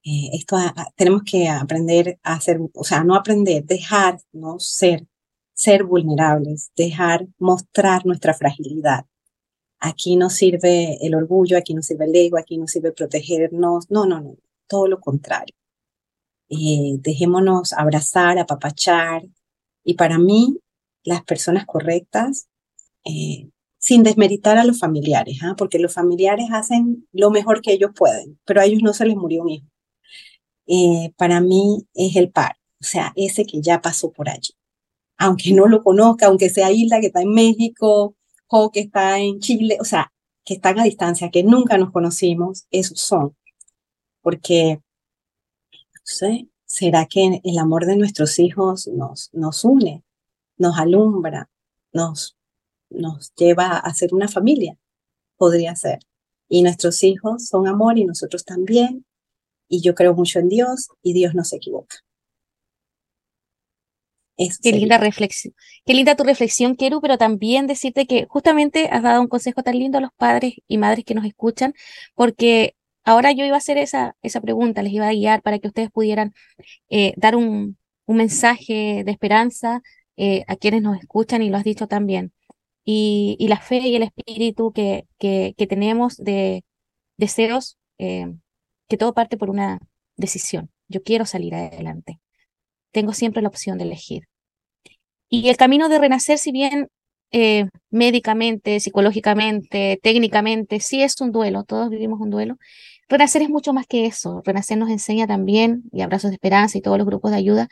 Eh, 0.03 0.29
esto 0.33 0.57
tenemos 0.95 1.23
que 1.23 1.49
aprender 1.49 2.19
a 2.23 2.35
hacer, 2.35 2.59
o 2.73 2.83
sea, 2.83 3.03
no 3.03 3.15
aprender, 3.15 3.65
dejar, 3.65 4.19
no 4.33 4.59
ser 4.59 5.07
ser 5.55 5.85
vulnerables, 5.85 6.71
dejar 6.75 7.27
mostrar 7.39 8.05
nuestra 8.05 8.35
fragilidad. 8.35 9.05
Aquí 9.79 10.15
no 10.17 10.29
sirve 10.29 10.97
el 11.01 11.15
orgullo, 11.15 11.57
aquí 11.57 11.73
no 11.73 11.81
sirve 11.81 12.05
el 12.05 12.15
ego, 12.15 12.37
aquí 12.37 12.57
no 12.57 12.67
sirve 12.67 12.91
protegernos. 12.91 13.89
No, 13.89 14.05
no, 14.05 14.21
no, 14.21 14.35
todo 14.67 14.87
lo 14.87 14.99
contrario. 14.99 15.55
Eh, 16.49 16.97
dejémonos 16.99 17.73
abrazar, 17.73 18.37
apapachar. 18.37 19.23
Y 19.83 19.95
para 19.95 20.19
mí, 20.19 20.59
las 21.03 21.23
personas 21.23 21.65
correctas, 21.65 22.47
eh, 23.05 23.49
sin 23.77 24.03
desmeritar 24.03 24.57
a 24.57 24.65
los 24.65 24.79
familiares, 24.79 25.37
¿ah? 25.43 25.55
porque 25.57 25.79
los 25.79 25.93
familiares 25.93 26.47
hacen 26.51 27.07
lo 27.11 27.29
mejor 27.29 27.61
que 27.61 27.73
ellos 27.73 27.91
pueden, 27.95 28.39
pero 28.43 28.61
a 28.61 28.65
ellos 28.65 28.81
no 28.81 28.93
se 28.93 29.05
les 29.05 29.15
murió 29.15 29.43
un 29.43 29.49
hijo. 29.49 29.67
Eh, 30.67 31.13
para 31.17 31.39
mí 31.41 31.85
es 31.93 32.15
el 32.15 32.31
par, 32.31 32.57
o 32.81 32.83
sea, 32.83 33.13
ese 33.15 33.45
que 33.45 33.61
ya 33.61 33.81
pasó 33.81 34.11
por 34.11 34.29
allí. 34.29 34.54
Aunque 35.17 35.53
no 35.53 35.67
lo 35.67 35.83
conozca, 35.83 36.27
aunque 36.27 36.49
sea 36.49 36.71
Hilda 36.71 36.99
que 36.99 37.07
está 37.07 37.21
en 37.21 37.33
México, 37.33 38.15
o 38.47 38.71
que 38.71 38.81
está 38.81 39.19
en 39.19 39.39
Chile, 39.39 39.77
o 39.79 39.85
sea, 39.85 40.11
que 40.43 40.55
están 40.55 40.79
a 40.79 40.83
distancia, 40.83 41.31
que 41.31 41.43
nunca 41.43 41.77
nos 41.77 41.91
conocimos, 41.91 42.67
esos 42.71 42.99
son. 42.99 43.35
Porque, 44.21 44.81
no 45.73 46.01
sé, 46.03 46.47
¿será 46.65 47.05
que 47.05 47.41
el 47.43 47.57
amor 47.57 47.85
de 47.85 47.97
nuestros 47.97 48.39
hijos 48.39 48.87
nos, 48.87 49.29
nos 49.33 49.65
une, 49.65 50.03
nos 50.57 50.77
alumbra, 50.77 51.49
nos, 51.91 52.37
nos 52.89 53.33
lleva 53.35 53.77
a 53.77 53.93
ser 53.93 54.13
una 54.13 54.27
familia? 54.27 54.77
Podría 55.37 55.75
ser. 55.75 55.99
Y 56.47 56.61
nuestros 56.61 57.03
hijos 57.03 57.47
son 57.47 57.67
amor 57.67 57.97
y 57.97 58.05
nosotros 58.05 58.45
también. 58.45 59.05
Y 59.67 59.81
yo 59.81 59.95
creo 59.95 60.13
mucho 60.13 60.39
en 60.39 60.49
Dios 60.49 60.89
y 61.01 61.13
Dios 61.13 61.33
no 61.33 61.43
se 61.43 61.57
equivoca. 61.57 61.97
Qué 64.37 64.71
linda 64.71 64.97
reflexión. 64.97 65.53
Qué 65.85 65.93
linda 65.93 66.15
tu 66.15 66.23
reflexión, 66.23 66.75
Keru, 66.75 67.01
pero 67.01 67.17
también 67.17 67.67
decirte 67.67 68.05
que 68.05 68.25
justamente 68.27 68.89
has 68.91 69.01
dado 69.03 69.21
un 69.21 69.27
consejo 69.27 69.63
tan 69.63 69.79
lindo 69.79 69.97
a 69.97 70.01
los 70.01 70.11
padres 70.17 70.55
y 70.67 70.77
madres 70.77 71.05
que 71.05 71.15
nos 71.15 71.25
escuchan, 71.25 71.73
porque 72.15 72.75
ahora 73.03 73.31
yo 73.31 73.45
iba 73.45 73.55
a 73.55 73.59
hacer 73.59 73.77
esa, 73.77 74.15
esa 74.21 74.41
pregunta, 74.41 74.83
les 74.83 74.93
iba 74.93 75.07
a 75.07 75.13
guiar 75.13 75.41
para 75.41 75.59
que 75.59 75.67
ustedes 75.67 75.89
pudieran 75.91 76.33
eh, 76.89 77.13
dar 77.17 77.35
un, 77.35 77.77
un, 78.05 78.17
mensaje 78.17 79.03
de 79.05 79.11
esperanza 79.11 79.81
eh, 80.17 80.43
a 80.47 80.55
quienes 80.57 80.81
nos 80.81 80.97
escuchan 80.99 81.41
y 81.41 81.49
lo 81.49 81.57
has 81.57 81.63
dicho 81.63 81.87
también. 81.87 82.33
Y, 82.83 83.37
y 83.39 83.47
la 83.47 83.59
fe 83.59 83.79
y 83.79 83.95
el 83.95 84.03
espíritu 84.03 84.71
que, 84.73 85.07
que, 85.17 85.55
que 85.57 85.67
tenemos 85.67 86.17
de 86.17 86.63
deseos, 87.17 87.77
eh, 87.99 88.27
que 88.89 88.97
todo 88.97 89.13
parte 89.13 89.37
por 89.37 89.49
una 89.49 89.79
decisión. 90.17 90.71
Yo 90.87 91.03
quiero 91.03 91.25
salir 91.25 91.55
adelante 91.55 92.19
tengo 92.95 93.11
siempre 93.11 93.41
la 93.41 93.49
opción 93.49 93.77
de 93.77 93.83
elegir. 93.83 94.23
Y 95.29 95.49
el 95.49 95.57
camino 95.57 95.89
de 95.89 95.99
renacer, 95.99 96.37
si 96.37 96.53
bien 96.53 96.87
eh, 97.31 97.65
médicamente, 97.89 98.79
psicológicamente, 98.79 99.99
técnicamente, 100.01 100.79
sí 100.79 101.03
es 101.03 101.19
un 101.19 101.33
duelo, 101.33 101.65
todos 101.65 101.89
vivimos 101.89 102.21
un 102.21 102.29
duelo, 102.29 102.55
renacer 103.09 103.41
es 103.41 103.49
mucho 103.49 103.73
más 103.73 103.85
que 103.85 104.05
eso. 104.05 104.41
Renacer 104.45 104.77
nos 104.77 104.89
enseña 104.89 105.27
también, 105.27 105.83
y 105.91 106.03
Abrazos 106.03 106.31
de 106.31 106.35
Esperanza 106.35 106.77
y 106.77 106.81
todos 106.81 106.97
los 106.97 107.05
grupos 107.05 107.31
de 107.31 107.37
ayuda, 107.37 107.67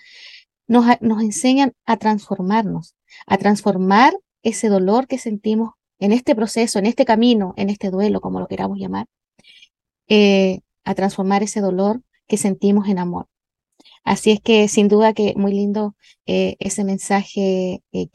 nos, 0.67 0.85
nos 0.99 1.23
enseñan 1.23 1.71
a 1.85 1.95
transformarnos, 1.95 2.95
a 3.25 3.37
transformar 3.37 4.13
ese 4.41 4.67
dolor 4.67 5.07
que 5.07 5.19
sentimos 5.19 5.71
en 5.99 6.11
este 6.11 6.35
proceso, 6.35 6.79
en 6.79 6.85
este 6.85 7.05
camino, 7.05 7.53
en 7.55 7.69
este 7.69 7.91
duelo, 7.91 8.19
como 8.19 8.41
lo 8.41 8.47
queramos 8.47 8.77
llamar, 8.77 9.05
eh, 10.09 10.59
a 10.83 10.95
transformar 10.95 11.43
ese 11.43 11.61
dolor 11.61 12.01
que 12.27 12.35
sentimos 12.35 12.89
en 12.89 12.99
amor. 12.99 13.27
Así 14.03 14.31
es 14.31 14.41
que 14.41 14.67
sin 14.67 14.87
duda 14.87 15.13
que 15.13 15.33
muy 15.35 15.53
lindo 15.53 15.95
eh, 16.25 16.55
ese 16.59 16.83
mensaje, 16.83 17.81
eh, 17.91 18.07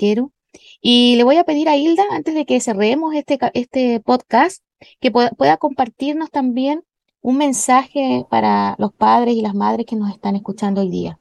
Y 0.81 1.17
le 1.17 1.25
voy 1.25 1.37
a 1.37 1.45
pedir 1.45 1.69
a 1.69 1.77
Hilda, 1.77 2.05
antes 2.11 2.35
de 2.35 2.45
que 2.45 2.61
cerremos 2.61 3.15
este, 3.15 3.39
este 3.55 4.01
podcast, 4.01 4.63
que 5.01 5.11
pueda, 5.11 5.57
compartirnos 5.57 6.31
también 6.31 6.85
un 7.21 7.37
mensaje 7.39 8.25
para 8.31 8.77
los 8.79 8.93
padres 8.93 9.35
y 9.35 9.43
las 9.43 9.55
madres 9.55 9.87
que 9.87 9.97
nos 9.97 10.11
están 10.11 10.37
escuchando 10.37 10.83
hoy 10.83 10.91
día. 10.91 11.19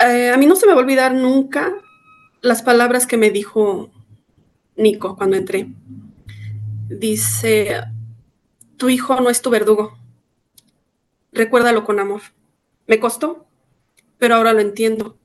Eh, 0.00 0.30
a 0.30 0.36
mí 0.36 0.46
no 0.46 0.56
se 0.56 0.66
me 0.66 0.72
va 0.72 0.80
a 0.80 0.82
olvidar 0.82 1.14
nunca 1.14 1.72
las 2.40 2.62
palabras 2.62 3.06
que 3.06 3.16
me 3.16 3.30
dijo 3.30 3.90
Nico 4.76 5.16
cuando 5.16 5.36
entré. 5.36 5.68
Dice, 6.88 7.80
tu 8.76 8.88
hijo 8.88 9.20
no 9.20 9.28
es 9.28 9.42
tu 9.42 9.50
verdugo. 9.50 9.98
Recuérdalo 11.32 11.84
con 11.84 12.00
amor. 12.00 12.22
Me 12.88 12.98
costó, 12.98 13.46
pero 14.16 14.34
ahora 14.34 14.54
lo 14.54 14.60
entiendo. 14.60 15.18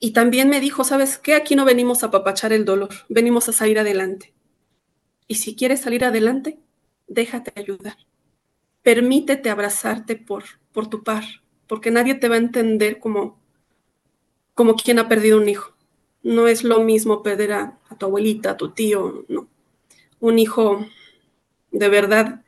Y 0.00 0.12
también 0.12 0.50
me 0.50 0.60
dijo, 0.60 0.82
¿sabes 0.82 1.16
qué? 1.16 1.34
Aquí 1.34 1.54
no 1.54 1.64
venimos 1.64 2.02
a 2.02 2.10
papachar 2.10 2.52
el 2.52 2.64
dolor, 2.64 2.90
venimos 3.08 3.48
a 3.48 3.52
salir 3.52 3.78
adelante. 3.78 4.34
Y 5.28 5.36
si 5.36 5.54
quieres 5.54 5.80
salir 5.80 6.04
adelante, 6.04 6.58
déjate 7.06 7.52
ayudar. 7.54 7.96
Permítete 8.82 9.48
abrazarte 9.48 10.16
por, 10.16 10.42
por 10.72 10.88
tu 10.88 11.04
par, 11.04 11.22
porque 11.68 11.92
nadie 11.92 12.16
te 12.16 12.28
va 12.28 12.34
a 12.34 12.38
entender 12.38 12.98
como, 12.98 13.38
como 14.54 14.74
quien 14.74 14.98
ha 14.98 15.08
perdido 15.08 15.38
un 15.38 15.48
hijo. 15.48 15.72
No 16.24 16.48
es 16.48 16.64
lo 16.64 16.80
mismo 16.80 17.22
perder 17.22 17.52
a, 17.52 17.78
a 17.88 17.96
tu 17.96 18.06
abuelita, 18.06 18.50
a 18.50 18.56
tu 18.56 18.70
tío, 18.70 19.24
no. 19.28 19.48
Un 20.18 20.40
hijo 20.40 20.84
de 21.70 21.88
verdad 21.88 22.42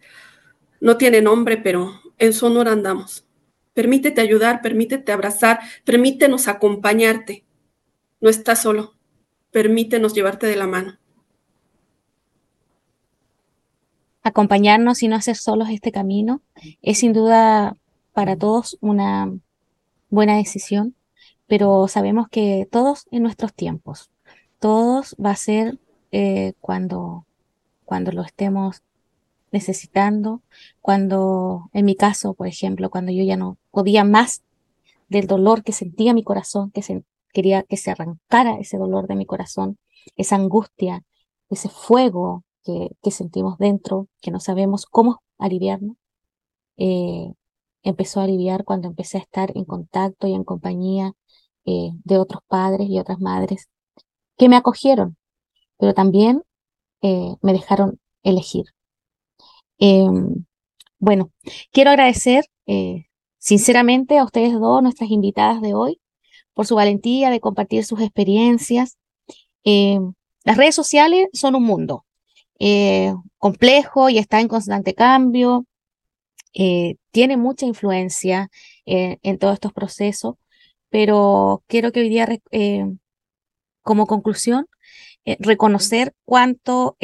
no 0.80 0.96
tiene 0.96 1.22
nombre, 1.22 1.56
pero 1.56 2.00
en 2.18 2.33
su 2.33 2.46
honor 2.46 2.68
andamos. 2.68 3.24
Permítete 3.81 4.21
ayudar, 4.21 4.61
permítete 4.61 5.11
abrazar, 5.11 5.61
permítenos 5.87 6.49
acompañarte. 6.49 7.47
No 8.21 8.29
estás 8.29 8.61
solo, 8.61 8.93
permítenos 9.53 10.12
llevarte 10.12 10.47
de 10.47 10.57
la 10.57 10.66
mano. 10.66 10.99
Acompañarnos 14.23 15.03
y 15.03 15.09
no 15.09 15.16
hacer 15.16 15.37
solos 15.37 15.71
este 15.71 15.93
camino 15.93 16.43
es 16.83 16.99
sin 16.99 17.14
duda 17.14 17.79
para 18.12 18.37
todos 18.37 18.77
una 18.83 19.33
buena 20.11 20.37
decisión, 20.37 20.95
pero 21.47 21.88
sabemos 21.88 22.29
que 22.29 22.69
todos 22.71 23.07
en 23.11 23.23
nuestros 23.23 23.55
tiempos, 23.55 24.11
todos 24.59 25.16
va 25.16 25.31
a 25.31 25.37
ser 25.37 25.79
eh, 26.12 26.53
cuando, 26.61 27.25
cuando 27.87 28.12
lo 28.12 28.25
estemos 28.25 28.83
necesitando, 29.53 30.43
cuando, 30.83 31.71
en 31.73 31.87
mi 31.87 31.97
caso, 31.97 32.35
por 32.35 32.47
ejemplo, 32.47 32.90
cuando 32.90 33.11
yo 33.11 33.25
ya 33.25 33.38
no 33.38 33.57
podía 33.70 34.04
más 34.04 34.42
del 35.09 35.26
dolor 35.26 35.62
que 35.62 35.72
sentía 35.72 36.14
mi 36.14 36.22
corazón, 36.22 36.70
que 36.70 36.83
quería 37.33 37.62
que 37.64 37.76
se 37.76 37.90
arrancara 37.90 38.59
ese 38.59 38.78
dolor 38.78 39.06
de 39.06 39.16
mi 39.16 39.26
corazón, 39.26 39.78
esa 40.16 40.37
angustia, 40.37 41.02
ese 41.50 41.68
fuego 41.68 42.44
que, 42.64 43.11
sentimos 43.11 43.59
dentro, 43.59 44.09
que 44.20 44.30
no 44.30 44.40
sabemos 44.40 44.87
cómo 44.87 45.22
aliviarnos, 45.38 45.96
eh, 46.76 47.33
empezó 47.83 48.20
a 48.20 48.24
aliviar 48.24 48.64
cuando 48.64 48.88
empecé 48.88 49.18
a 49.18 49.22
estar 49.22 49.52
en 49.56 49.64
contacto 49.64 50.26
y 50.26 50.35
en 50.35 50.44
compañía 50.44 51.12
eh, 51.64 51.90
de 52.04 52.18
otros 52.18 52.42
padres 52.46 52.88
y 52.88 52.98
otras 52.98 53.20
madres 53.20 53.68
que 54.37 54.48
me 54.48 54.56
acogieron, 54.56 55.16
pero 55.78 55.94
también 55.94 56.42
eh, 57.02 57.35
me 57.42 57.52
dejaron 57.52 58.00
elegir. 58.22 58.66
Em, 59.78 60.44
bueno, 60.98 61.30
quiero 61.72 61.90
agradecer 61.90 62.44
sinceramente 63.40 64.18
a 64.18 64.24
ustedes 64.24 64.53
dos, 64.53 64.83
nuestras 64.83 65.11
invitadas 65.11 65.61
de 65.62 65.74
hoy, 65.74 66.00
por 66.55 66.66
su 66.66 66.76
valentía 66.76 67.31
de 67.31 67.40
compartir 67.40 67.85
sus 67.85 68.00
experiencias. 68.00 68.98
Em, 69.64 70.12
las 70.44 70.57
redes 70.57 70.74
sociales 70.74 71.29
son 71.33 71.55
un 71.57 71.64
mundo 71.64 72.05
eh, 72.61 73.14
complejo 73.38 74.11
y 74.11 74.18
está 74.18 74.40
en 74.40 74.48
constante 74.48 74.94
cambio. 74.94 75.66
Eh, 76.55 76.96
tiene 77.11 77.37
mucha 77.37 77.66
influencia 77.66 78.50
en 78.87 79.38
todos 79.38 79.55
estos 79.55 79.72
procesos, 79.72 80.35
pero 80.88 81.62
quiero 81.68 81.92
que 81.92 82.00
hoy 82.00 82.09
día, 82.09 82.26
como 83.83 84.07
conclusión, 84.07 84.66
reconocer 85.38 86.12
cuánto 86.24 86.96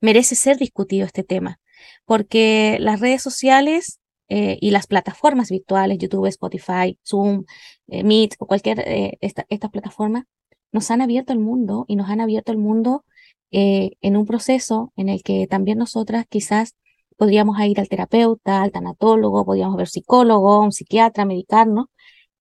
merece 0.00 0.34
ser 0.34 0.56
discutido 0.56 1.04
este 1.04 1.22
tema, 1.22 1.60
porque 2.06 2.78
las 2.80 3.00
redes 3.00 3.22
sociales 3.22 4.00
eh, 4.34 4.56
y 4.62 4.70
las 4.70 4.86
plataformas 4.86 5.50
virtuales, 5.50 5.98
YouTube, 5.98 6.24
Spotify, 6.26 6.98
Zoom, 7.06 7.44
eh, 7.88 8.02
Meet 8.02 8.36
o 8.38 8.46
cualquier 8.46 8.80
eh, 8.80 9.18
esta, 9.20 9.44
estas 9.50 9.70
plataformas, 9.70 10.24
nos 10.72 10.90
han 10.90 11.02
abierto 11.02 11.34
el 11.34 11.38
mundo 11.38 11.84
y 11.86 11.96
nos 11.96 12.08
han 12.08 12.22
abierto 12.22 12.50
el 12.50 12.56
mundo 12.56 13.04
en 13.50 14.16
un 14.16 14.24
proceso 14.24 14.92
en 14.96 15.10
el 15.10 15.22
que 15.22 15.46
también 15.46 15.76
nosotras 15.76 16.24
quizás 16.26 16.74
podríamos 17.18 17.60
ir 17.60 17.78
al 17.80 17.88
terapeuta, 17.90 18.62
al 18.62 18.72
tanatólogo, 18.72 19.44
podríamos 19.44 19.76
ver 19.76 19.88
psicólogo, 19.88 20.60
un 20.62 20.72
psiquiatra, 20.72 21.26
medicarnos, 21.26 21.86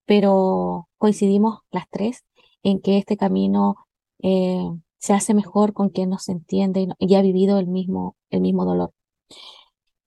pero 0.06 0.88
coincidimos 0.98 1.60
las 1.72 1.90
tres 1.90 2.24
en 2.64 2.80
que 2.80 2.98
este 2.98 3.18
camino 3.18 3.76
se 4.22 5.14
hace 5.14 5.34
mejor 5.34 5.74
con 5.74 5.90
quien 5.90 6.10
nos 6.10 6.30
entiende 6.30 6.88
y, 7.00 7.16
ha 7.16 7.22
vivido 7.22 7.60
el 7.60 7.68
mismo, 7.68 8.16
el 8.30 8.40
mismo 8.40 8.64
dolor, 8.64 8.94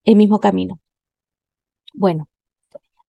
el 0.05 0.17
mismo 0.17 0.41
camino. 0.41 0.81
Bueno, 1.95 2.29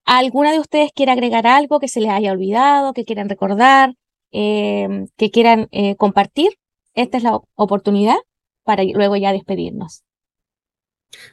¿Alguna 0.06 0.52
de 0.52 0.60
ustedes 0.60 0.92
quiere 0.94 1.10
agregar 1.10 1.48
algo 1.48 1.80
que 1.80 1.88
se 1.88 2.00
les 2.00 2.10
haya 2.10 2.30
olvidado, 2.30 2.92
que 2.92 3.04
quieran 3.04 3.28
recordar, 3.28 3.94
eh, 4.30 5.06
que 5.16 5.32
quieran 5.32 5.66
eh, 5.72 5.96
compartir? 5.96 6.58
Esta 6.94 7.16
es 7.16 7.24
la 7.24 7.40
oportunidad 7.56 8.16
para 8.62 8.84
luego 8.84 9.16
ya 9.16 9.32
despedirnos. 9.32 10.04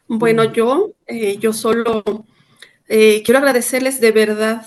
Bueno, 0.08 0.52
yo, 0.52 0.94
eh, 1.06 1.38
yo 1.38 1.54
solo 1.54 2.04
quiero 2.88 3.38
agradecerles 3.38 4.02
de 4.02 4.12
verdad, 4.12 4.66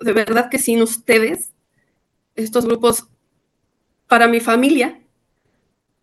de 0.00 0.12
verdad 0.12 0.50
que 0.50 0.58
sin 0.58 0.82
ustedes, 0.82 1.52
estos 2.34 2.66
grupos, 2.66 3.06
para 4.08 4.26
mi 4.26 4.40
familia, 4.40 5.00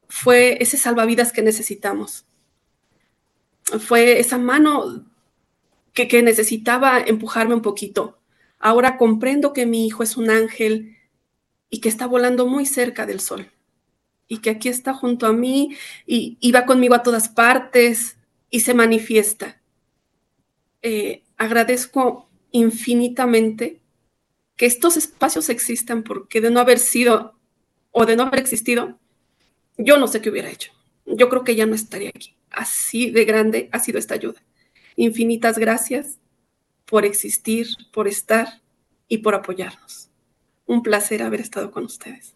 fue 0.07 0.57
ese 0.61 0.77
salvavidas 0.77 1.33
que 1.33 1.41
necesitamos. 1.41 2.25
Fue 3.79 4.19
esa 4.19 4.37
mano 4.37 5.05
que, 5.93 6.23
necesitaba 6.23 6.99
empujarme 6.99 7.55
un 7.55 7.61
poquito. 7.61 8.19
Ahora 8.59 8.97
comprendo 8.97 9.53
que 9.53 9.65
mi 9.65 9.87
hijo 9.87 10.03
es 10.03 10.17
un 10.17 10.29
ángel 10.29 10.97
y 11.69 11.79
que 11.79 11.89
está 11.89 12.07
volando 12.07 12.47
muy 12.47 12.65
cerca 12.65 13.05
del 13.05 13.19
sol 13.19 13.51
y 14.27 14.39
que 14.39 14.49
aquí 14.49 14.69
está 14.69 14.93
junto 14.93 15.27
a 15.27 15.33
mí 15.33 15.75
y, 16.05 16.51
va 16.51 16.65
conmigo 16.65 16.95
a 16.95 17.03
todas 17.03 17.29
partes 17.29 18.17
y 18.49 18.61
se 18.61 18.73
manifiesta. 18.73 19.61
Eh, 20.81 21.23
agradezco 21.37 22.29
infinitamente 22.51 23.81
que 24.55 24.65
estos 24.65 24.97
espacios 24.97 25.49
existan 25.49 26.03
porque 26.03 26.41
de 26.41 26.51
no 26.51 26.59
haber 26.59 26.79
sido 26.79 27.37
o 27.91 28.05
de 28.05 28.15
no 28.15 28.23
haber 28.23 28.39
existido, 28.39 28.99
yo 29.77 29.97
no 29.97 30.07
sé 30.07 30.21
qué 30.21 30.29
hubiera 30.29 30.49
hecho. 30.49 30.71
Yo 31.05 31.29
creo 31.29 31.43
que 31.43 31.55
ya 31.55 31.65
no 31.65 31.75
estaría 31.75 32.09
aquí. 32.09 32.35
Así 32.49 33.11
de 33.11 33.25
grande 33.25 33.69
ha 33.71 33.79
sido 33.79 33.99
esta 33.99 34.13
ayuda. 34.13 34.41
Infinitas 34.95 35.57
gracias 35.57 36.19
por 36.85 37.05
existir, 37.05 37.67
por 37.91 38.07
estar 38.07 38.61
y 39.07 39.19
por 39.19 39.35
apoyarnos. 39.35 40.09
Un 40.65 40.83
placer 40.83 41.23
haber 41.23 41.41
estado 41.41 41.71
con 41.71 41.85
ustedes. 41.85 42.35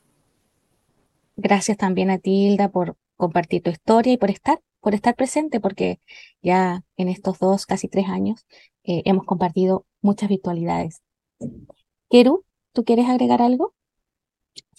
Gracias 1.35 1.77
también 1.77 2.09
a 2.09 2.17
ti, 2.17 2.47
Hilda, 2.47 2.69
por 2.69 2.97
compartir 3.15 3.61
tu 3.61 3.69
historia 3.69 4.13
y 4.13 4.17
por 4.17 4.31
estar, 4.31 4.59
por 4.79 4.95
estar 4.95 5.15
presente, 5.15 5.59
porque 5.59 5.99
ya 6.41 6.83
en 6.97 7.09
estos 7.09 7.39
dos, 7.39 7.65
casi 7.65 7.87
tres 7.87 8.07
años, 8.07 8.45
eh, 8.83 9.03
hemos 9.05 9.25
compartido 9.25 9.85
muchas 10.01 10.29
virtualidades. 10.29 11.01
Keru, 12.09 12.43
¿tú 12.73 12.83
quieres 12.83 13.07
agregar 13.07 13.41
algo? 13.41 13.73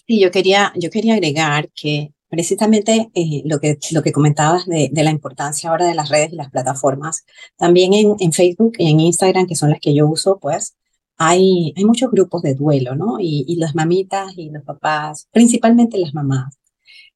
Sí, 0.07 0.19
yo 0.19 0.31
quería, 0.31 0.73
yo 0.75 0.89
quería 0.89 1.13
agregar 1.13 1.69
que 1.71 2.13
Precisamente 2.29 3.09
eh, 3.15 3.41
lo, 3.45 3.59
que, 3.59 3.79
lo 3.91 4.03
que 4.03 4.11
comentabas 4.11 4.67
de, 4.67 4.91
la 4.93 5.09
importancia 5.09 5.69
ahora 5.71 5.87
de 5.87 5.95
las 5.95 6.09
redes 6.09 6.31
y 6.31 6.35
las 6.35 6.51
plataformas, 6.51 7.25
también 7.57 7.93
en, 7.93 8.15
en, 8.19 8.33
Facebook 8.33 8.73
y 8.77 8.91
en 8.91 8.99
Instagram, 8.99 9.47
que 9.47 9.55
son 9.55 9.71
las 9.71 9.79
que 9.79 9.95
yo 9.95 10.07
uso, 10.07 10.37
pues 10.39 10.75
hay, 11.17 11.73
hay 11.75 11.85
muchos 11.85 12.11
grupos 12.11 12.43
de 12.43 12.55
duelo, 12.55 12.95
¿no? 12.95 13.17
Y, 13.19 13.55
las 13.57 13.75
mamitas 13.75 14.33
y 14.37 14.49
los 14.51 14.63
papás, 14.63 15.27
principalmente 15.31 15.97
las 15.97 16.13
mamás, 16.13 16.57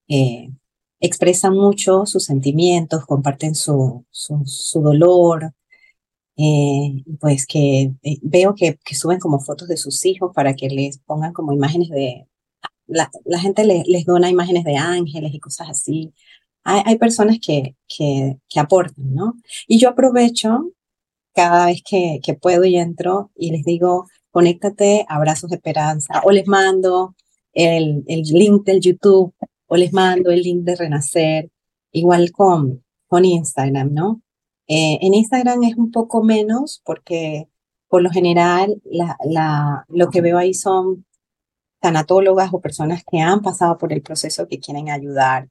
eh, 0.08 0.50
expresan 1.00 1.54
mucho 1.56 2.06
sus 2.06 2.26
sentimientos, 2.26 3.06
comparten 3.06 3.56
su, 3.56 4.06
su, 4.12 4.82
dolor, 4.82 5.54
eh, 6.38 7.04
pues 7.20 7.46
que 7.48 7.94
veo 8.22 8.56
que, 8.56 8.80
que, 8.84 8.96
suben 8.96 9.20
como 9.20 9.40
fotos 9.40 9.68
de 9.68 9.78
sus 9.78 10.06
hijos 10.06 10.32
para 10.34 10.56
que 10.56 10.70
les 10.70 11.00
pongan 11.00 11.34
como 11.34 11.54
imágenes 11.54 11.90
de, 11.90 12.28
la, 12.88 13.10
gente 13.40 13.64
les 13.66 14.06
dona 14.06 14.30
imágenes 14.30 14.64
de 14.64 14.78
ángeles 14.78 15.34
y 15.34 15.40
cosas 15.40 15.70
así. 15.70 16.14
Hay, 16.66 16.98
personas 16.98 17.40
que, 17.40 17.76
que, 17.88 18.60
aportan, 18.60 19.14
¿no? 19.14 19.34
Y 19.68 19.80
yo 19.80 19.90
aprovecho 19.90 20.72
cada 21.34 21.66
vez 21.66 21.82
que, 21.84 22.20
que 22.24 22.36
puedo 22.36 22.64
y 22.64 22.78
entro 22.78 23.32
y 23.36 23.52
les 23.52 23.66
digo, 23.66 24.08
conéctate, 24.32 25.06
abrazos 25.10 25.50
de 25.50 25.58
esperanza, 25.58 26.22
o 26.24 26.32
les 26.32 26.48
mando 26.48 27.16
el, 27.54 28.04
el 28.08 28.22
link 28.22 28.64
del 28.64 28.80
YouTube, 28.80 29.34
o 29.68 29.76
les 29.76 29.92
mando 29.92 30.32
el 30.32 30.42
link 30.42 30.64
de 30.64 30.76
Renacer, 30.76 31.52
igual 31.92 32.32
con, 32.32 32.84
con 33.08 33.26
Instagram, 33.26 33.94
¿no? 33.94 34.22
Eh, 34.68 35.00
en 35.02 35.14
Instagram 35.14 35.64
es 35.64 35.76
un 35.76 35.92
poco 35.92 36.24
menos 36.24 36.82
porque 36.86 37.50
por 37.90 38.02
lo 38.02 38.10
general 38.10 38.82
la, 38.86 39.18
la, 39.26 39.86
lo 39.90 40.10
que 40.10 40.22
veo 40.22 40.38
ahí 40.38 40.54
son 40.54 41.06
tanatólogas 41.84 42.54
o 42.54 42.62
personas 42.62 43.04
que 43.04 43.20
han 43.20 43.42
pasado 43.42 43.78
por 43.78 43.92
el 43.92 44.02
proceso 44.02 44.48
que 44.48 44.60
quieren 44.60 44.90
ayudar. 44.90 45.50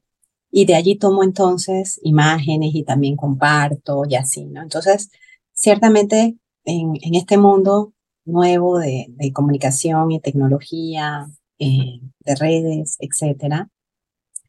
Y 0.49 0.65
de 0.65 0.73
allí 0.73 0.95
tomo 0.97 1.23
entonces 1.23 1.99
imágenes 2.01 2.71
y 2.73 2.83
también 2.83 3.15
comparto 3.15 4.01
y 4.09 4.15
así, 4.15 4.45
¿no? 4.45 4.63
Entonces, 4.63 5.11
ciertamente 5.53 6.35
en, 6.65 6.93
en 7.03 7.13
este 7.13 7.37
mundo 7.37 7.93
nuevo 8.25 8.79
de, 8.79 9.05
de 9.09 9.31
comunicación 9.31 10.11
y 10.11 10.19
tecnología, 10.19 11.27
eh, 11.59 11.99
de 12.25 12.35
redes, 12.35 12.97
etcétera, 12.99 13.69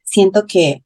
siento 0.04 0.46
que, 0.46 0.84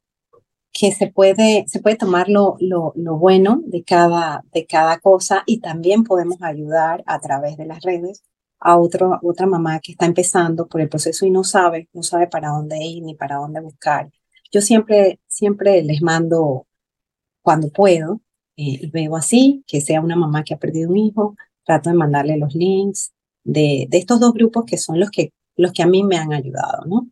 que 0.73 0.91
se, 0.91 1.07
puede, 1.07 1.65
se 1.69 1.79
puede 1.81 1.95
tomar 1.95 2.29
lo, 2.29 2.57
lo, 2.59 2.93
lo 2.97 3.19
bueno 3.19 3.63
de 3.67 3.85
cada, 3.85 4.43
de 4.53 4.67
cada 4.67 4.99
cosa 4.99 5.45
y 5.47 5.61
también 5.61 6.03
podemos 6.03 6.39
ayudar 6.43 7.05
a 7.07 7.21
través 7.21 7.57
de 7.57 7.67
las 7.67 7.83
redes 7.83 8.25
a 8.61 8.79
otro, 8.79 9.19
otra 9.23 9.47
mamá 9.47 9.81
que 9.81 9.93
está 9.93 10.07
empezando 10.07 10.67
por 10.67 10.81
el 10.81 10.89
proceso 10.89 11.27
y 11.27 11.31
no 11.31 11.45
sabe, 11.45 11.89
no 11.93 12.03
sabe 12.03 12.27
para 12.29 12.51
dónde 12.51 12.79
ir 12.85 13.03
ni 13.05 13.15
para 13.15 13.37
dónde 13.37 13.61
buscar. 13.61 14.11
Yo 14.53 14.61
siempre, 14.61 15.21
siempre 15.27 15.83
les 15.83 16.03
mando 16.03 16.67
cuando 17.43 17.71
puedo, 17.71 18.21
eh, 18.57 18.79
y 18.83 18.91
veo 18.91 19.17
así, 19.17 19.65
que 19.67 19.81
sea 19.81 20.01
una 20.01 20.17
mamá 20.17 20.45
que 20.45 20.55
ha 20.55 20.59
perdido 20.59 20.91
un 20.91 20.99
hijo, 20.99 21.37
trato 21.65 21.91
de 21.91 21.97
mandarle 21.97 22.37
los 22.39 22.55
links 22.55 23.13
de, 23.45 23.87
de 23.89 23.99
estos 23.99 24.21
dos 24.21 24.35
grupos 24.35 24.65
que 24.67 24.79
son 24.79 25.01
los 25.01 25.11
que, 25.11 25.33
los 25.57 25.73
que 25.73 25.83
a 25.83 25.87
mí 25.87 26.03
me 26.05 26.17
han 26.17 26.33
ayudado, 26.33 26.85
¿no? 26.87 27.09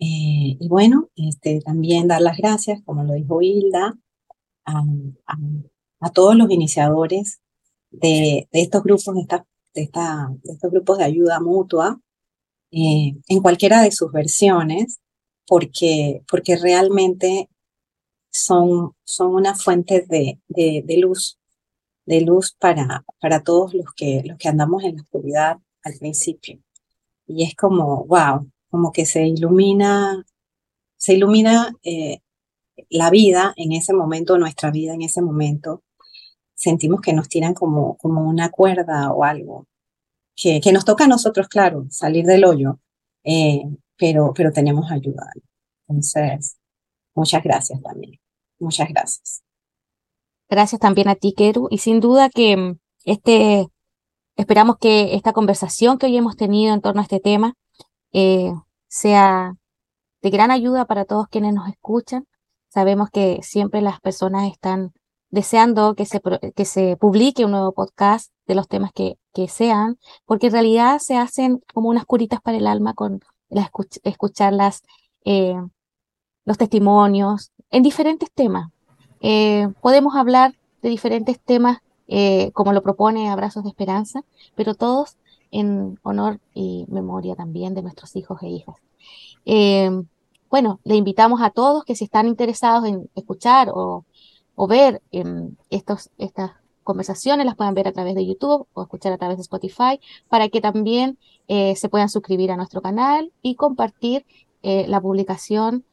Eh, 0.00 0.56
y 0.60 0.68
bueno, 0.68 1.10
este, 1.16 1.60
también 1.60 2.06
dar 2.08 2.22
las 2.22 2.36
gracias, 2.36 2.80
como 2.84 3.02
lo 3.04 3.14
dijo 3.14 3.42
Hilda, 3.42 3.98
a, 4.64 4.82
a, 6.00 6.10
todos 6.10 6.36
los 6.36 6.50
iniciadores 6.50 7.40
de, 7.90 8.48
de 8.52 8.60
estos 8.62 8.82
grupos, 8.84 9.14
de 9.14 9.22
estas 9.22 9.42
de, 9.80 10.52
estos 10.52 10.70
grupos 10.70 10.98
de 10.98 11.04
ayuda 11.04 11.40
mutua 11.40 12.00
eh, 12.70 13.14
en 13.28 13.40
cualquiera 13.40 13.82
de 13.82 13.90
sus 13.92 14.12
versiones, 14.12 15.00
porque, 15.46 16.22
porque 16.30 16.56
realmente 16.56 17.48
son, 18.30 18.92
son 19.04 19.34
una 19.34 19.54
fuente 19.54 20.04
de, 20.06 20.40
de, 20.48 20.96
luz, 20.98 21.38
de 22.04 22.20
luz 22.20 22.54
para, 22.58 23.04
para 23.20 23.42
todos 23.42 23.74
los 23.74 23.92
que, 23.94 24.22
los 24.24 24.38
que 24.38 24.48
andamos 24.48 24.84
en 24.84 24.96
la 24.96 25.02
oscuridad 25.02 25.58
al 25.82 25.94
principio. 25.98 26.60
Y 27.26 27.44
es 27.44 27.54
como, 27.54 28.04
wow, 28.04 28.50
como 28.70 28.92
que 28.92 29.06
se 29.06 29.26
ilumina, 29.26 30.24
se 30.96 31.14
ilumina 31.14 31.74
eh, 31.82 32.20
la 32.90 33.10
vida 33.10 33.54
en 33.56 33.72
ese 33.72 33.92
momento, 33.92 34.38
nuestra 34.38 34.70
vida 34.70 34.94
en 34.94 35.02
ese 35.02 35.22
momento, 35.22 35.82
sentimos 36.54 37.00
que 37.00 37.12
nos 37.12 37.28
tiran 37.28 37.54
como, 37.54 37.96
como 37.98 38.28
una 38.28 38.50
cuerda 38.50 39.12
o 39.12 39.24
algo, 39.24 39.67
que, 40.40 40.72
nos 40.72 40.84
toca 40.84 41.04
a 41.04 41.08
nosotros, 41.08 41.48
claro, 41.48 41.86
salir 41.90 42.24
del 42.24 42.44
hoyo, 42.44 42.78
eh, 43.24 43.62
pero, 43.96 44.32
pero 44.34 44.52
tenemos 44.52 44.90
ayuda. 44.90 45.26
Entonces, 45.88 46.56
muchas 47.14 47.42
gracias 47.42 47.80
también. 47.82 48.20
Muchas 48.60 48.88
gracias. 48.88 49.42
Gracias 50.48 50.80
también 50.80 51.08
a 51.08 51.16
ti, 51.16 51.34
Keru. 51.36 51.66
Y 51.70 51.78
sin 51.78 52.00
duda 52.00 52.30
que 52.30 52.56
mm, 52.56 52.78
este, 53.04 53.66
esperamos 54.36 54.76
que 54.78 55.14
esta 55.14 55.32
conversación 55.32 55.98
que 55.98 56.06
hoy 56.06 56.16
hemos 56.16 56.36
tenido 56.36 56.72
en 56.72 56.80
torno 56.80 57.00
a 57.00 57.04
este 57.04 57.20
tema 57.20 57.54
eh, 58.12 58.52
sea 58.86 59.54
de 60.22 60.30
gran 60.30 60.50
ayuda 60.50 60.84
para 60.86 61.04
todos 61.04 61.26
quienes 61.28 61.52
nos 61.52 61.68
escuchan. 61.68 62.26
Sabemos 62.68 63.10
que 63.10 63.40
siempre 63.42 63.80
las 63.80 64.00
personas 64.00 64.50
están 64.50 64.92
deseando 65.30 65.94
que 65.94 66.06
se, 66.06 66.20
que 66.54 66.64
se 66.64 66.96
publique 66.96 67.44
un 67.44 67.50
nuevo 67.50 67.72
podcast 67.72 68.32
de 68.48 68.54
los 68.56 68.66
temas 68.66 68.92
que, 68.92 69.16
que 69.32 69.46
sean, 69.46 69.98
porque 70.26 70.46
en 70.46 70.52
realidad 70.54 70.98
se 70.98 71.16
hacen 71.16 71.62
como 71.72 71.88
unas 71.88 72.04
curitas 72.04 72.40
para 72.40 72.56
el 72.56 72.66
alma 72.66 72.94
con 72.94 73.20
escuchar 74.02 74.52
las, 74.52 74.82
eh, 75.24 75.54
los 76.44 76.58
testimonios 76.58 77.52
en 77.70 77.82
diferentes 77.84 78.32
temas. 78.32 78.70
Eh, 79.20 79.68
podemos 79.80 80.16
hablar 80.16 80.54
de 80.82 80.88
diferentes 80.88 81.38
temas 81.40 81.78
eh, 82.08 82.50
como 82.52 82.72
lo 82.72 82.82
propone 82.82 83.28
Abrazos 83.28 83.62
de 83.62 83.70
Esperanza, 83.70 84.22
pero 84.56 84.74
todos 84.74 85.16
en 85.50 85.98
honor 86.02 86.40
y 86.54 86.86
memoria 86.88 87.36
también 87.36 87.74
de 87.74 87.82
nuestros 87.82 88.16
hijos 88.16 88.42
e 88.42 88.48
hijas. 88.48 88.76
bueno, 90.50 90.80
le 90.84 90.96
invitamos 90.96 91.42
a 91.42 91.50
todos 91.50 91.84
que 91.84 91.94
si 91.94 92.04
están 92.04 92.26
interesados 92.26 92.86
en 92.86 93.10
escuchar 93.14 93.70
o 93.72 94.04
o 94.60 94.66
ver 94.66 95.00
em, 95.12 95.54
estos, 95.70 96.10
estas 96.18 96.50
conversaciones, 96.88 97.44
las 97.44 97.54
puedan 97.54 97.74
ver 97.74 97.86
a 97.86 97.92
través 97.92 98.14
de 98.14 98.26
YouTube 98.26 98.66
o 98.72 98.82
escuchar 98.82 99.12
a 99.12 99.18
través 99.18 99.36
de 99.36 99.42
Spotify, 99.42 100.00
para 100.28 100.48
que 100.48 100.62
también 100.62 101.18
eh, 101.46 101.76
se 101.76 101.90
puedan 101.90 102.08
suscribir 102.08 102.50
a 102.50 102.56
nuestro 102.56 102.80
canal 102.80 103.30
y 103.42 103.56
compartir 103.56 104.24
eh, 104.62 104.86
la 104.88 105.00
publicación 105.00 105.84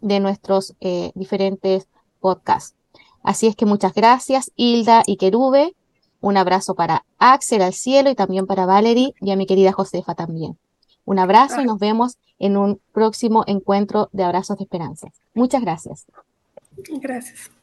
de 0.00 0.18
nuestros 0.18 0.74
eh, 0.80 1.12
diferentes 1.14 1.86
podcasts. 2.20 2.74
Así 3.22 3.46
es 3.46 3.54
que 3.54 3.66
muchas 3.66 3.94
gracias, 3.94 4.50
Hilda 4.56 5.04
y 5.06 5.16
Querube. 5.16 5.76
Un 6.20 6.36
abrazo 6.36 6.74
para 6.74 7.04
Axel 7.18 7.62
al 7.62 7.72
cielo 7.72 8.10
y 8.10 8.16
también 8.16 8.46
para 8.46 8.66
Valerie 8.66 9.14
y 9.20 9.30
a 9.30 9.36
mi 9.36 9.46
querida 9.46 9.72
Josefa 9.72 10.16
también. 10.16 10.58
Un 11.04 11.20
abrazo 11.20 11.60
y 11.60 11.64
nos 11.64 11.78
vemos 11.78 12.18
en 12.40 12.56
un 12.56 12.80
próximo 12.92 13.44
encuentro 13.46 14.08
de 14.12 14.24
Abrazos 14.24 14.58
de 14.58 14.64
Esperanza. 14.64 15.08
Muchas 15.34 15.62
gracias. 15.62 16.06
Gracias. 17.00 17.61